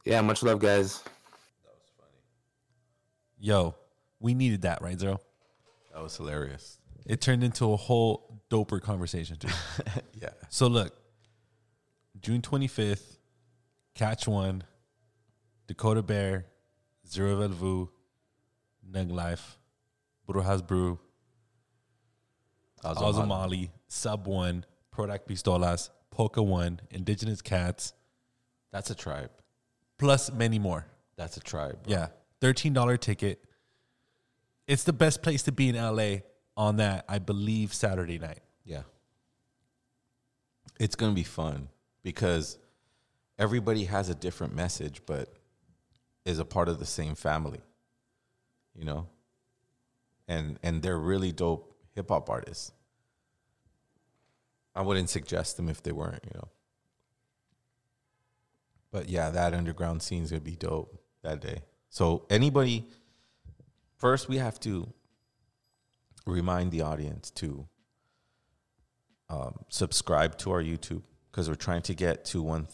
[0.06, 1.00] yeah, much love, guys.
[1.00, 2.12] That was funny.
[3.40, 3.76] Yo,
[4.20, 5.20] we needed that, right, Zero?
[5.94, 6.78] That was hilarious.
[7.06, 9.48] It turned into a whole doper conversation, too.
[10.22, 10.30] Yeah.
[10.50, 10.96] So look,
[12.20, 13.18] June 25th,
[13.94, 14.64] Catch One,
[15.68, 16.48] Dakota Bear,
[17.08, 17.90] Zero of El Vuh,
[18.92, 19.58] Nug Life,
[20.28, 21.00] Brujas Brew,
[22.84, 23.14] Azamali.
[23.14, 27.93] Azamali, Sub One, Product Pistolas, Polka One, Indigenous Cats,
[28.72, 29.30] That's a tribe.
[29.99, 30.88] plus many more.
[31.15, 31.84] That's a tribe.
[31.84, 31.93] bro.
[31.93, 32.07] Yeah.
[32.41, 33.43] $13 ticket.
[34.65, 36.22] It's the best place to be in LA
[36.57, 38.39] on that, I believe, Saturday night.
[38.65, 38.82] Yeah.
[40.80, 41.70] It's going to be fun
[42.01, 42.57] because
[43.38, 45.32] everybody has a different message, but
[46.26, 47.61] is a part of the same family,
[48.76, 49.05] you know?
[50.28, 52.72] And and they're really dope hip hop artists.
[54.78, 56.48] I wouldn't suggest them if they weren't, you know.
[58.92, 61.62] But yeah, that underground scene is going to be dope that day.
[61.90, 62.86] So anybody
[63.98, 64.94] first we have to
[66.28, 67.68] remind the audience to
[69.30, 71.02] um, subscribe to our YouTube
[71.32, 72.68] because we're trying to get to one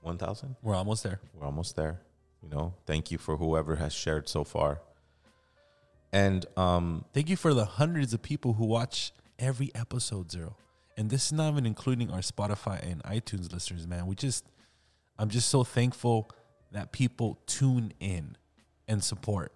[0.00, 0.54] one thousand.
[0.62, 1.20] We're almost there.
[1.34, 2.00] We're almost there.
[2.40, 4.80] You know, thank you for whoever has shared so far.
[6.12, 10.56] And um, Thank you for the hundreds of people who watch every episode, Zero.
[10.98, 14.08] And this is not even including our Spotify and iTunes listeners, man.
[14.08, 14.44] We just,
[15.16, 16.28] I'm just so thankful
[16.72, 18.36] that people tune in
[18.88, 19.52] and support.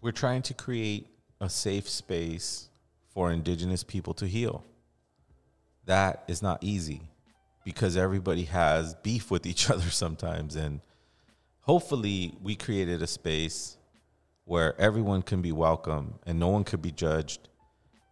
[0.00, 1.06] We're trying to create
[1.40, 2.68] a safe space
[3.10, 4.64] for indigenous people to heal.
[5.84, 7.02] That is not easy
[7.64, 10.56] because everybody has beef with each other sometimes.
[10.56, 10.80] And
[11.60, 13.76] hopefully, we created a space
[14.46, 17.48] where everyone can be welcome and no one could be judged.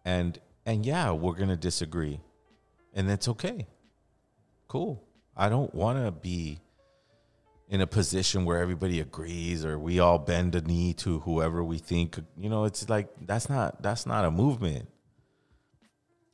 [0.05, 2.21] And and yeah, we're gonna disagree,
[2.93, 3.67] and that's okay.
[4.67, 5.03] Cool.
[5.35, 6.59] I don't want to be
[7.69, 11.79] in a position where everybody agrees or we all bend a knee to whoever we
[11.79, 12.19] think.
[12.37, 14.89] You know, it's like that's not that's not a movement.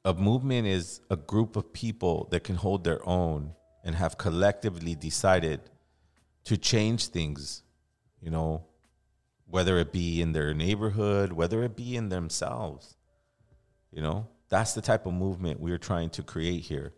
[0.06, 3.54] A movement is a group of people that can hold their own
[3.84, 5.62] and have collectively decided
[6.46, 7.64] to change things.
[8.22, 8.66] You know,
[9.46, 12.96] whether it be in their neighborhood, whether it be in themselves.
[13.92, 16.94] You know, that's the type of movement we're trying to create here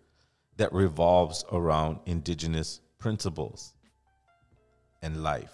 [0.57, 3.73] that revolves around indigenous principles
[5.01, 5.53] and life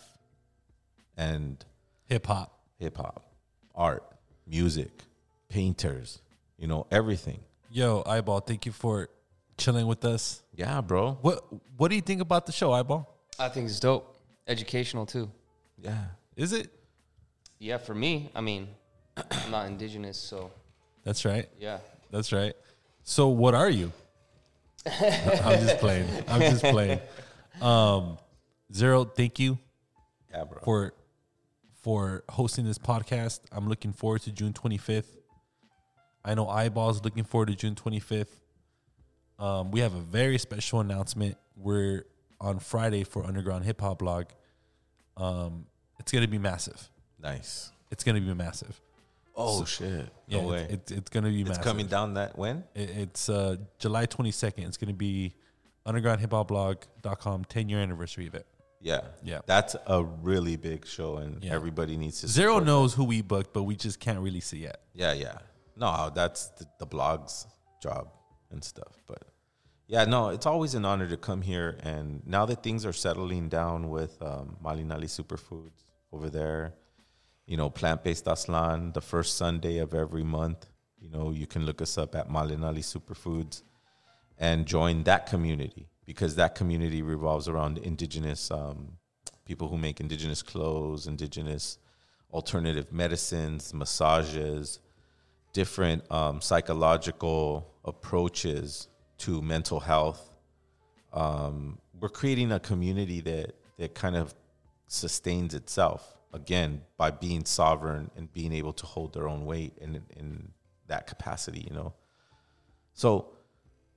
[1.16, 1.64] and
[2.06, 3.32] hip hop, hip hop,
[3.76, 4.04] art,
[4.46, 4.92] music,
[5.50, 6.20] painters,
[6.58, 7.40] you know, everything.
[7.70, 9.10] Yo, Eyeball, thank you for
[9.58, 10.42] chilling with us.
[10.56, 11.18] Yeah, bro.
[11.22, 11.46] What
[11.78, 13.08] What do you think about the show, Eyeball?
[13.40, 14.16] I think it's dope.
[14.48, 15.30] Educational too.
[15.78, 16.06] Yeah.
[16.36, 16.72] Is it?
[17.60, 18.70] Yeah, for me, I mean,
[19.32, 20.52] I'm not indigenous, so
[21.08, 21.48] That's right.
[21.58, 21.78] Yeah.
[22.12, 22.54] That's right.
[23.04, 23.94] So what are you?
[24.86, 26.06] I'm just playing.
[26.28, 27.00] I'm just playing.
[27.62, 28.18] Um,
[28.74, 29.58] Zero, thank you.
[30.30, 30.60] Yeah, bro.
[30.66, 30.94] For
[31.82, 33.40] for hosting this podcast.
[33.54, 35.16] I'm looking forward to June 25th.
[36.26, 38.28] I know Eyeballs looking forward to June 25th.
[39.40, 41.38] Um, we have a very special announcement.
[41.56, 42.04] We're
[42.42, 44.26] on Friday for Underground Hip Hop Blog.
[45.16, 45.68] Um,
[46.02, 46.90] it's gonna be massive.
[47.18, 47.72] Nice.
[47.92, 48.82] It's gonna be massive.
[49.40, 50.10] Oh So- shit!
[50.28, 50.64] Yeah, No way.
[50.64, 51.42] It's, it's, it's gonna be.
[51.42, 51.64] It's massive.
[51.64, 52.64] coming down that when?
[52.74, 54.66] It, it's uh, July 22nd.
[54.68, 55.36] It's gonna be
[55.86, 58.46] undergroundhiphopblog.com 10 year anniversary event.
[58.80, 59.40] Yeah, Yeah.
[59.48, 61.54] That's a really big show, and Yeah.
[61.54, 62.28] everybody needs to.
[62.28, 62.72] Zero support that.
[62.72, 64.82] knows who we booked, but we just can't really see yet.
[64.94, 65.38] Yeah, yeah.
[65.76, 67.48] No, that's the, the blog's
[67.82, 68.10] job
[68.52, 69.02] and stuff.
[69.08, 69.24] But
[69.88, 71.78] yeah, no, it's always an honor to come here.
[71.82, 75.82] And now that things are settling down with um, Malinali Superfoods
[76.12, 76.74] over there,
[77.48, 80.68] you know, plant based aslan, the first Sunday of every month,
[81.00, 83.64] you know, you can look us up at Malinali Superfoods
[84.38, 88.98] and join that community because that community revolves around indigenous um,
[89.46, 91.78] people who make indigenous clothes, indigenous
[92.34, 94.80] alternative medicines, massages,
[95.54, 98.90] different um, psychological approaches
[99.20, 100.34] to mental health.
[101.14, 104.36] Um, we're creating a community that that kind of
[104.88, 110.02] sustains itself again by being sovereign and being able to hold their own weight in
[110.16, 110.52] in
[110.88, 111.66] that capacity.
[111.68, 111.94] You know,
[112.94, 113.34] so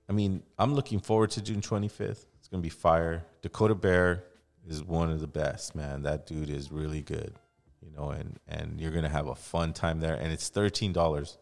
[0.09, 2.26] I mean, I'm looking forward to June 25th.
[2.39, 3.24] It's gonna be fire.
[3.43, 4.24] Dakota Bear
[4.66, 6.03] is one of the best, man.
[6.03, 7.35] That dude is really good,
[7.81, 10.14] you know, and and you're gonna have a fun time there.
[10.14, 11.39] And it's thirteen dollars,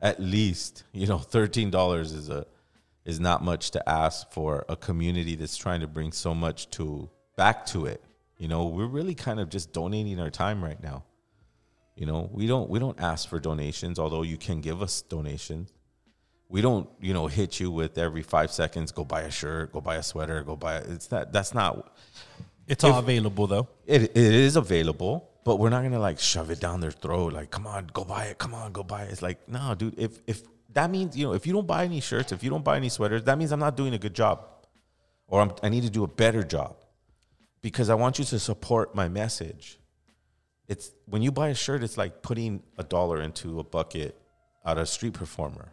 [0.00, 0.84] at least.
[0.92, 2.46] You know, thirteen dollars is a
[3.04, 7.10] is not much to ask for a community that's trying to bring so much to
[7.36, 8.02] back to it.
[8.38, 11.04] You know, we're really kind of just donating our time right now.
[11.96, 15.72] You know, we don't we don't ask for donations, although you can give us donations.
[16.48, 19.80] We don't you know hit you with every five seconds go buy a shirt go
[19.80, 21.96] buy a sweater go buy it's not that's not.
[22.66, 23.68] It's all available though.
[23.86, 27.50] it, it is available but we're not gonna like shove it down their throat like
[27.50, 29.12] come on go buy it come on go buy it.
[29.12, 30.42] It's like no dude if if
[30.74, 32.88] that means you know if you don't buy any shirts if you don't buy any
[32.88, 34.46] sweaters that means i'm not doing a good job.
[35.26, 36.76] Or I'm, i need to do a better job
[37.64, 39.78] because i want you to support my message
[40.68, 44.12] it's when you buy a shirt it's like putting a dollar into a bucket
[44.64, 45.68] at a street performer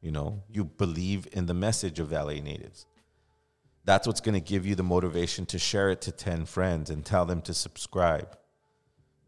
[0.00, 2.86] you know, you believe in the message of LA natives.
[3.84, 7.04] That's what's going to give you the motivation to share it to 10 friends and
[7.04, 8.36] tell them to subscribe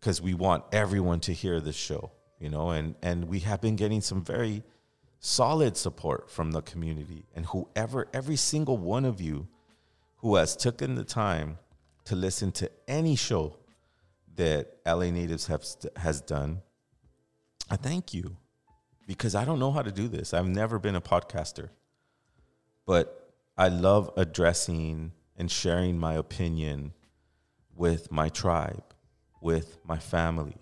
[0.00, 3.76] because we want everyone to hear this show, you know, and, and we have been
[3.76, 4.62] getting some very
[5.20, 7.24] solid support from the community.
[7.34, 9.48] And whoever, every single one of you
[10.16, 11.58] who has taken the time
[12.04, 13.56] to listen to any show
[14.36, 15.64] that LA natives have
[15.96, 16.62] has done,
[17.70, 18.36] I thank you
[19.06, 20.32] because I don't know how to do this.
[20.34, 21.68] I've never been a podcaster.
[22.86, 26.92] But I love addressing and sharing my opinion
[27.76, 28.84] with my tribe,
[29.40, 30.56] with my family,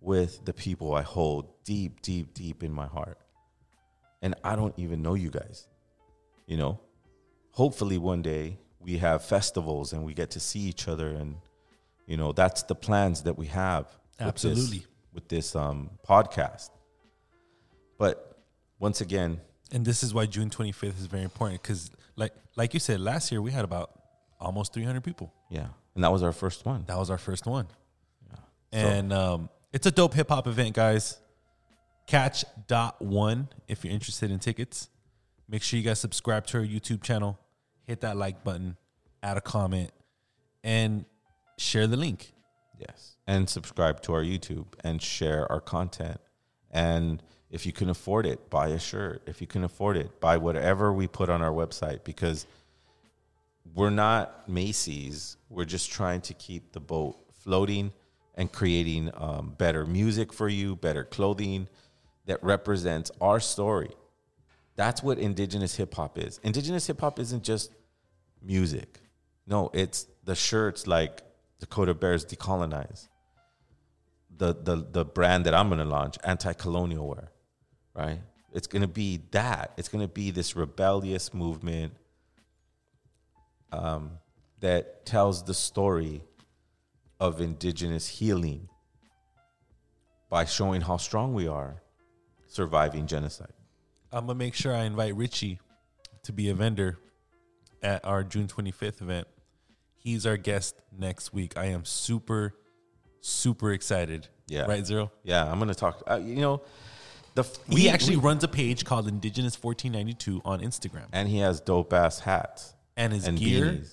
[0.00, 3.18] with the people I hold deep, deep, deep in my heart.
[4.22, 5.66] And I don't even know you guys.
[6.46, 6.80] You know,
[7.52, 11.36] hopefully one day we have festivals and we get to see each other and
[12.06, 13.84] you know, that's the plans that we have
[14.18, 14.84] with this- Absolutely.
[15.14, 16.70] with this um, podcast.
[17.98, 18.36] But
[18.78, 19.40] once again,
[19.72, 23.30] And this is why June 25th is very important because, like, like you said, last
[23.30, 23.90] year we had about
[24.40, 25.32] almost 300 people.
[25.50, 26.82] yeah, and that was our first one.
[26.86, 27.68] That was our first one.
[28.28, 28.38] yeah.
[28.72, 31.18] And um, it's a dope hip hop event, guys.
[32.06, 34.88] Catch dot one if you're interested in tickets.
[35.48, 37.38] Make sure you guys subscribe to our YouTube channel,
[37.90, 38.76] hit that like button,
[39.20, 39.90] add a comment,
[40.62, 41.04] and
[41.58, 42.32] share the link.
[42.78, 43.16] Yes.
[43.26, 46.20] And subscribe to our YouTube and share our content.
[46.70, 49.22] And if you can afford it, buy a shirt.
[49.26, 52.46] If you can afford it, buy whatever we put on our website because
[53.74, 55.36] we're not Macy's.
[55.48, 57.92] We're just trying to keep the boat floating
[58.36, 61.66] and creating um, better music for you, better clothing
[62.26, 63.90] that represents our story.
[64.76, 66.38] That's what indigenous hip hop is.
[66.44, 67.72] Indigenous hip hop isn't just
[68.42, 69.00] music.
[69.46, 71.22] No, it's the shirts like
[71.58, 73.08] Dakota Bears Decolonize.
[74.36, 77.30] The the the brand that I'm gonna launch, anti-colonial wear,
[77.94, 78.20] right?
[78.52, 79.72] It's gonna be that.
[79.76, 81.92] It's gonna be this rebellious movement
[83.72, 84.12] um,
[84.60, 86.22] that tells the story
[87.18, 88.68] of indigenous healing
[90.30, 91.82] by showing how strong we are
[92.46, 93.52] surviving genocide.
[94.10, 95.60] I'm gonna make sure I invite Richie
[96.22, 96.98] to be a vendor
[97.82, 99.26] at our June 25th event.
[99.96, 101.56] He's our guest next week.
[101.56, 102.54] I am super,
[103.20, 104.28] super excited.
[104.46, 104.62] Yeah.
[104.66, 105.12] Right, Zero?
[105.22, 106.02] Yeah, I'm gonna talk.
[106.10, 106.62] Uh, you know,
[107.34, 111.06] the f- He we- actually we- runs a page called Indigenous 1492 on Instagram.
[111.12, 113.92] and he has dope ass hats And his gear beanies.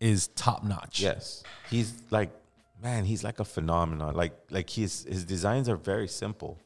[0.00, 1.00] is top notch.
[1.00, 2.30] Yes, he's like,
[2.82, 4.14] man, he's like a phenomenon.
[4.14, 6.60] Like, like his his designs are very simple,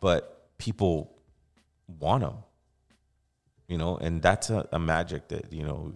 [0.00, 1.16] but people
[1.86, 2.34] want them.
[3.68, 5.92] You know, and that's a, a magic that you know,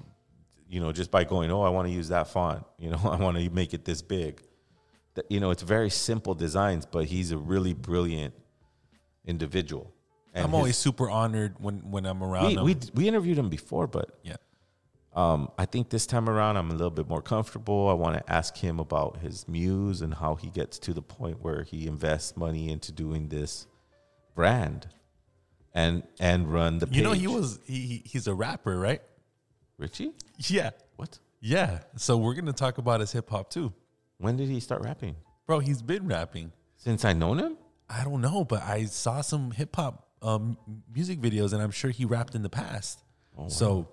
[0.68, 2.64] you know, just by going, oh, I want to use that font.
[2.78, 4.42] You know, I want to make it this big.
[5.14, 8.34] That you know, it's very simple designs, but he's a really brilliant
[9.24, 9.92] individual.
[10.32, 12.64] And I'm his- always super honored when, when I'm around we, him.
[12.64, 14.36] we we interviewed him before, but yeah,
[15.12, 17.88] um, I think this time around I'm a little bit more comfortable.
[17.88, 21.40] I want to ask him about his muse and how he gets to the point
[21.42, 23.66] where he invests money into doing this
[24.34, 24.88] brand
[25.74, 26.86] and and run the.
[26.86, 26.97] Page.
[26.97, 29.02] you know, he was he, he- he's a rapper, right?
[29.78, 30.12] Richie.
[30.48, 30.70] Yeah.
[30.97, 31.18] What?
[31.40, 31.80] Yeah.
[31.97, 33.72] So we're gonna talk about his hip hop too.
[34.18, 35.16] When did he start rapping?
[35.47, 36.52] Bro, he's been rapping.
[36.76, 37.56] Since I known him?
[37.88, 40.56] I don't know, but I saw some hip hop um,
[40.94, 43.02] music videos, and I'm sure he rapped in the past.
[43.38, 43.88] Oh, So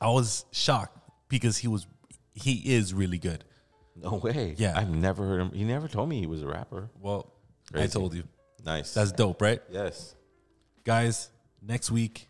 [0.00, 0.98] I was shocked
[1.28, 1.86] because he was
[2.34, 3.44] he is really good.
[3.94, 4.54] No way.
[4.58, 4.74] Yeah.
[4.76, 5.50] I've never heard him.
[5.52, 6.90] He never told me he was a rapper.
[7.00, 7.32] Well,
[7.74, 8.24] I told you.
[8.64, 8.92] Nice.
[8.94, 9.60] That's dope, right?
[9.70, 10.14] Yes.
[10.90, 11.30] Guys,
[11.60, 12.28] next week,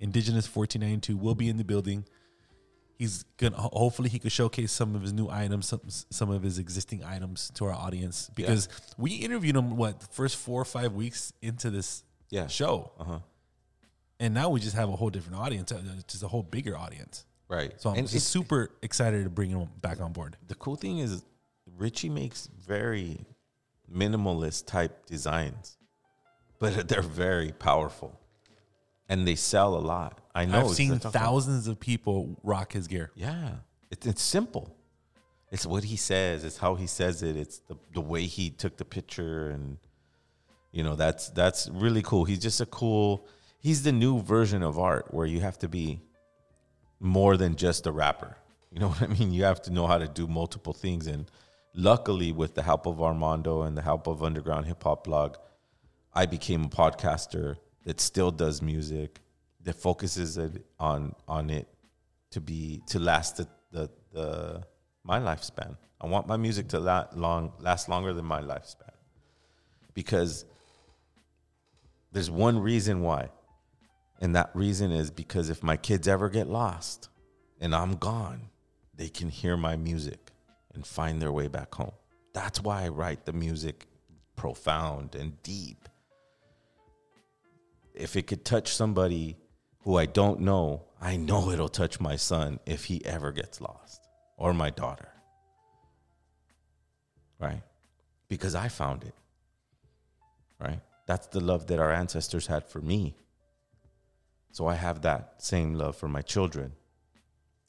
[0.00, 2.06] Indigenous 1492 will be in the building.
[2.98, 6.58] He's gonna hopefully he could showcase some of his new items, some some of his
[6.58, 10.94] existing items to our audience because we interviewed him what the first four or five
[10.94, 12.46] weeks into this Yeah.
[12.46, 13.18] show, Uh huh.
[14.18, 17.26] and now we just have a whole different audience, uh, just a whole bigger audience.
[17.48, 17.78] Right.
[17.78, 20.38] So I'm And just super excited to bring him back on board.
[20.46, 21.22] the cool thing is
[21.76, 23.26] Richie makes very
[23.92, 25.76] minimalist type designs,
[26.62, 28.18] but they're very powerful,
[29.08, 30.20] and they sell a lot.
[30.34, 30.60] I know.
[30.60, 33.10] I've seen thousands of people rock his gear.
[33.16, 33.56] Yeah,
[33.90, 34.76] it's it's simple.
[35.50, 36.44] It's what he says.
[36.44, 37.36] It's how he says it.
[37.36, 39.76] It's the the way he took the picture, and
[40.70, 42.24] you know that's that's really cool.
[42.24, 43.26] He's just a cool.
[43.58, 46.00] He's the new version of art where you have to be
[47.00, 48.36] more than just a rapper.
[48.70, 49.32] You know what I mean?
[49.32, 51.08] You have to know how to do multiple things.
[51.08, 51.28] And
[51.74, 55.36] luckily, with the help of Armando and the help of Underground Hip Hop Blog,
[56.14, 59.20] I became a podcaster that still does music,
[59.64, 60.38] that focuses
[60.78, 61.68] on on it
[62.30, 64.62] to be to last the the, the
[65.04, 65.76] my lifespan.
[66.00, 68.90] I want my music to la- long last longer than my lifespan
[69.94, 70.44] because
[72.12, 73.30] there's one reason why.
[74.20, 77.08] And that reason is because if my kids ever get lost
[77.60, 78.50] and I'm gone,
[78.94, 80.30] they can hear my music
[80.74, 81.92] and find their way back home.
[82.32, 83.86] That's why I write the music
[84.36, 85.88] profound and deep.
[87.94, 89.36] If it could touch somebody
[89.80, 94.00] who I don't know, I know it'll touch my son if he ever gets lost
[94.36, 95.08] or my daughter.
[97.38, 97.62] Right?
[98.28, 99.14] Because I found it.
[100.60, 100.80] Right?
[101.06, 103.16] That's the love that our ancestors had for me.
[104.52, 106.72] So I have that same love for my children.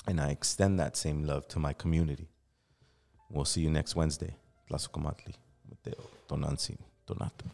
[0.06, 2.28] And I extend that same love to my community.
[3.30, 4.36] We'll see you next Wednesday.
[4.70, 5.34] Tlazohcamati,
[5.70, 6.78] Mateo, Tonantzin,
[7.08, 7.46] Donato.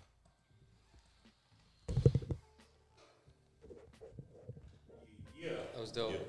[5.89, 6.28] Was dope.